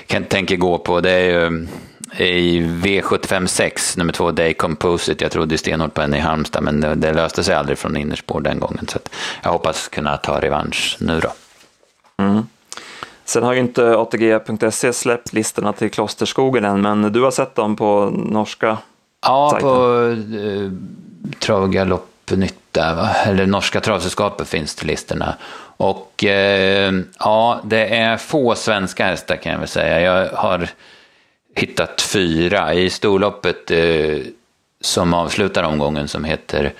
kan, 0.07 0.25
tänker 0.25 0.57
gå 0.57 0.79
på. 0.79 1.01
Det 1.01 1.11
är 1.11 1.25
ju 1.25 1.69
eh, 2.17 2.27
i 2.27 2.61
V756, 2.61 3.99
nummer 3.99 4.13
två, 4.13 4.31
Day 4.31 4.55
Composite. 4.55 5.25
Jag 5.25 5.33
trodde 5.33 5.59
stenhårt 5.59 5.95
på 5.95 6.01
henne 6.01 6.17
i 6.17 6.21
Halmstad, 6.21 6.63
men 6.63 6.81
det, 6.81 6.95
det 6.95 7.13
löste 7.13 7.45
sig 7.45 7.55
aldrig 7.55 7.79
från 7.79 7.97
innerspår 7.97 8.41
den 8.41 8.59
gången. 8.61 8.87
Så 8.89 8.99
jag 9.43 9.51
hoppas 9.51 9.89
kunna 9.89 10.17
ta 10.17 10.41
revansch 10.41 10.97
nu 11.01 11.21
då. 11.21 11.33
Sen 13.25 13.43
har 13.43 13.53
ju 13.53 13.61
inte 13.61 13.97
ATG.se 13.97 14.93
släppt 14.93 15.33
listorna 15.33 15.73
till 15.73 15.91
Klosterskogen 15.91 16.65
än, 16.65 16.81
men 16.81 17.13
du 17.13 17.23
har 17.23 17.31
sett 17.31 17.55
dem 17.55 17.77
på 17.77 18.11
norska 18.15 18.79
Ja, 19.21 19.51
sajten. 19.51 19.69
på 19.69 20.03
eh, 20.37 20.71
Trav 21.39 21.63
och 21.63 21.73
Galoppnytt 21.73 22.55
där, 22.73 22.95
va? 22.95 23.11
eller 23.27 23.47
Norska 23.47 23.81
Travsällskapet 23.81 24.49
finns 24.49 24.75
till 24.75 24.87
listorna. 24.87 25.35
Och 25.77 26.25
eh, 26.25 26.93
ja, 27.19 27.61
det 27.65 27.97
är 27.97 28.17
få 28.17 28.55
svenska 28.55 29.07
hästar 29.07 29.37
kan 29.37 29.53
jag 29.53 29.59
väl 29.59 29.69
säga. 29.69 30.01
Jag 30.01 30.29
har 30.29 30.69
hittat 31.57 32.01
fyra 32.01 32.75
i 32.75 32.91
storloppet 32.91 33.71
eh, 33.71 34.19
som 34.81 35.15
avslutar 35.15 35.63
omgången 35.63 36.09
som 36.09 36.25
heter 36.25 36.73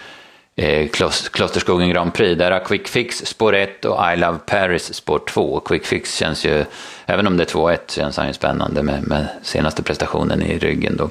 eh, 0.59 0.89
Klosterskogen 1.33 1.89
Grand 1.89 2.15
Prix. 2.15 2.39
Där 2.39 2.51
har 2.51 2.59
Quick 2.59 2.89
Fix 2.89 3.27
spår 3.27 3.55
1 3.55 3.85
och 3.85 4.13
I 4.13 4.17
Love 4.17 4.39
Paris 4.47 4.95
spår 4.95 5.19
2. 5.29 5.61
Quick 5.61 5.87
Fix 5.87 6.17
känns 6.17 6.45
ju, 6.45 6.65
även 7.07 7.27
om 7.27 7.37
det 7.37 7.43
är 7.43 7.59
2-1, 7.59 7.79
känns 7.89 8.17
han 8.17 8.27
ju 8.27 8.33
spännande 8.33 8.83
med, 8.83 9.09
med 9.09 9.27
senaste 9.43 9.83
prestationen 9.83 10.43
i 10.43 10.59
ryggen 10.59 10.97
då. 10.97 11.11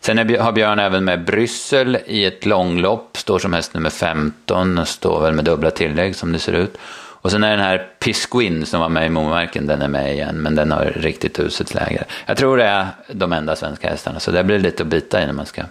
Sen 0.00 0.18
är, 0.18 0.38
har 0.38 0.52
Björn 0.52 0.78
även 0.78 1.04
med 1.04 1.24
Bryssel 1.24 1.98
i 2.06 2.24
ett 2.24 2.46
långlopp, 2.46 3.16
står 3.16 3.38
som 3.38 3.52
häst 3.52 3.74
nummer 3.74 3.90
15 3.90 4.86
står 4.86 5.20
väl 5.20 5.34
med 5.34 5.44
dubbla 5.44 5.70
tillägg 5.70 6.16
som 6.16 6.32
det 6.32 6.38
ser 6.38 6.52
ut. 6.52 6.78
Och 7.24 7.30
sen 7.30 7.44
är 7.44 7.50
den 7.50 7.60
här 7.60 7.88
Pisquin 7.98 8.66
som 8.66 8.80
var 8.80 8.88
med 8.88 9.06
i 9.06 9.08
Momarken, 9.08 9.66
den 9.66 9.82
är 9.82 9.88
med 9.88 10.12
igen, 10.12 10.36
men 10.36 10.54
den 10.54 10.72
har 10.72 10.84
riktigt 10.84 11.40
uselt 11.40 11.74
läge. 11.74 12.04
Jag 12.26 12.36
tror 12.36 12.56
det 12.56 12.64
är 12.64 12.86
de 13.08 13.32
enda 13.32 13.56
svenska 13.56 13.90
hästarna, 13.90 14.20
så 14.20 14.30
det 14.30 14.44
blir 14.44 14.58
lite 14.58 14.82
att 14.82 14.88
bita 14.88 15.22
i 15.22 15.26
när 15.26 15.32
man 15.32 15.46
ska 15.46 15.62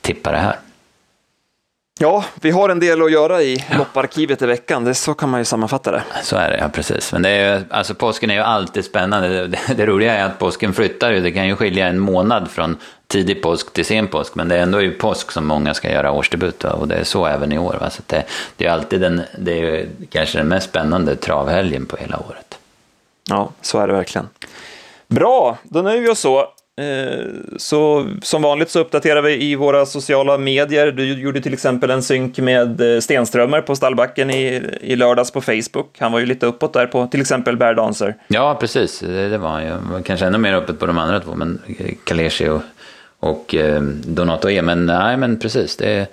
tippa 0.00 0.32
det 0.32 0.38
här. 0.38 0.56
Ja, 1.98 2.24
vi 2.40 2.50
har 2.50 2.68
en 2.68 2.80
del 2.80 3.02
att 3.02 3.12
göra 3.12 3.42
i 3.42 3.64
lopparkivet 3.78 4.42
i 4.42 4.46
veckan, 4.46 4.84
det, 4.84 4.94
så 4.94 5.14
kan 5.14 5.28
man 5.28 5.40
ju 5.40 5.44
sammanfatta 5.44 5.92
det. 5.92 6.02
Så 6.22 6.36
är 6.36 6.50
det, 6.50 6.58
ja 6.58 6.68
precis. 6.68 7.12
Men 7.12 7.22
det 7.22 7.28
är 7.28 7.58
ju, 7.58 7.64
alltså 7.70 7.94
påsken 7.94 8.30
är 8.30 8.34
ju 8.34 8.40
alltid 8.40 8.84
spännande. 8.84 9.28
Det, 9.28 9.46
det, 9.46 9.74
det 9.76 9.86
roliga 9.86 10.14
är 10.14 10.24
att 10.24 10.38
påsken 10.38 10.74
flyttar 10.74 11.12
ju. 11.12 11.20
Det 11.20 11.32
kan 11.32 11.46
ju 11.46 11.56
skilja 11.56 11.86
en 11.86 11.98
månad 11.98 12.50
från 12.50 12.76
tidig 13.06 13.42
påsk 13.42 13.72
till 13.72 13.84
sen 13.84 14.08
påsk. 14.08 14.34
Men 14.34 14.48
det 14.48 14.56
är 14.56 14.62
ändå 14.62 14.82
i 14.82 14.90
påsk 14.90 15.32
som 15.32 15.46
många 15.46 15.74
ska 15.74 15.92
göra 15.92 16.12
årsdebut 16.12 16.64
va? 16.64 16.70
och 16.70 16.88
det 16.88 16.94
är 16.94 17.04
så 17.04 17.26
även 17.26 17.52
i 17.52 17.58
år. 17.58 17.76
Va? 17.80 17.90
Så 17.90 18.02
det, 18.06 18.24
det 18.56 18.66
är 18.66 18.70
alltid 18.70 19.00
den, 19.00 19.22
det 19.38 19.52
är 19.52 19.56
ju 19.56 19.88
kanske 20.10 20.38
den 20.38 20.48
mest 20.48 20.68
spännande 20.68 21.16
travhelgen 21.16 21.86
på 21.86 21.96
hela 21.96 22.18
året. 22.18 22.58
Ja, 23.28 23.50
så 23.60 23.78
är 23.78 23.86
det 23.86 23.92
verkligen. 23.92 24.28
Bra, 25.08 25.58
då 25.62 25.82
nöjer 25.82 26.00
vi 26.00 26.08
oss 26.08 26.20
så. 26.20 26.48
Eh, 26.80 27.24
Så 27.56 28.06
som 28.22 28.42
vanligt 28.42 28.70
så 28.70 28.80
uppdaterar 28.80 29.22
vi 29.22 29.42
i 29.44 29.54
våra 29.54 29.86
sociala 29.86 30.38
medier. 30.38 30.92
Du 30.92 31.20
gjorde 31.20 31.40
till 31.40 31.52
exempel 31.52 31.90
en 31.90 32.02
synk 32.02 32.38
med 32.38 32.94
eh, 32.94 33.00
Stenströmer 33.00 33.60
på 33.60 33.76
stallbacken 33.76 34.30
i, 34.30 34.62
i 34.80 34.96
lördags 34.96 35.30
på 35.30 35.40
Facebook. 35.40 35.96
Han 35.98 36.12
var 36.12 36.18
ju 36.18 36.26
lite 36.26 36.46
uppåt 36.46 36.72
där 36.72 36.86
på 36.86 37.06
till 37.06 37.20
exempel 37.20 37.56
Bear 37.56 37.74
Dancer. 37.74 38.14
Ja, 38.28 38.56
precis. 38.60 38.98
Det, 39.00 39.38
var 39.38 39.48
han 39.48 39.64
ju. 39.64 40.02
Kanske 40.04 40.26
ännu 40.26 40.38
mer 40.38 40.54
öppet 40.54 40.78
på 40.78 40.86
de 40.86 40.98
andra 40.98 41.20
två, 41.20 41.34
men 41.34 41.62
Kaleshi 42.04 42.48
och, 42.48 42.60
och 43.20 43.54
eh, 43.54 43.80
Donato 44.06 44.50
E. 44.50 44.62
Men 44.62 44.86
nej, 44.86 45.16
men 45.16 45.38
precis. 45.38 45.76
Det, 45.76 46.06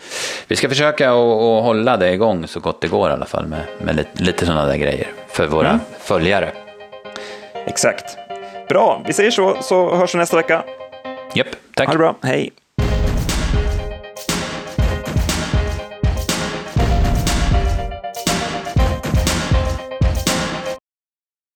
vi 0.48 0.56
ska 0.56 0.70
försöka 0.70 1.10
att 1.10 1.64
hålla 1.64 1.98
det 1.98 2.14
igång 2.14 2.48
så 2.48 2.60
gott 2.60 2.82
det 2.82 2.88
går 2.88 3.10
i 3.10 3.14
alla 3.14 3.26
fall 3.26 3.48
med, 3.48 3.62
med 3.86 3.96
lite, 3.96 4.24
lite 4.24 4.46
sådana 4.46 4.66
där 4.66 4.78
grejer 4.78 5.08
för 5.30 5.48
våra 5.48 5.80
följare. 6.00 6.52
Exakt. 7.66 8.18
Bra, 8.70 9.02
vi 9.08 9.14
säger 9.14 9.32
så, 9.32 9.58
så 9.62 9.96
hörs 9.96 10.16
vi 10.16 10.20
nästa 10.20 10.38
vecka. 10.38 10.64
Japp, 11.34 11.48
tack. 11.76 11.88
Ha 11.88 11.94
det 11.94 11.98
bra, 11.98 12.16
hej! 12.22 12.52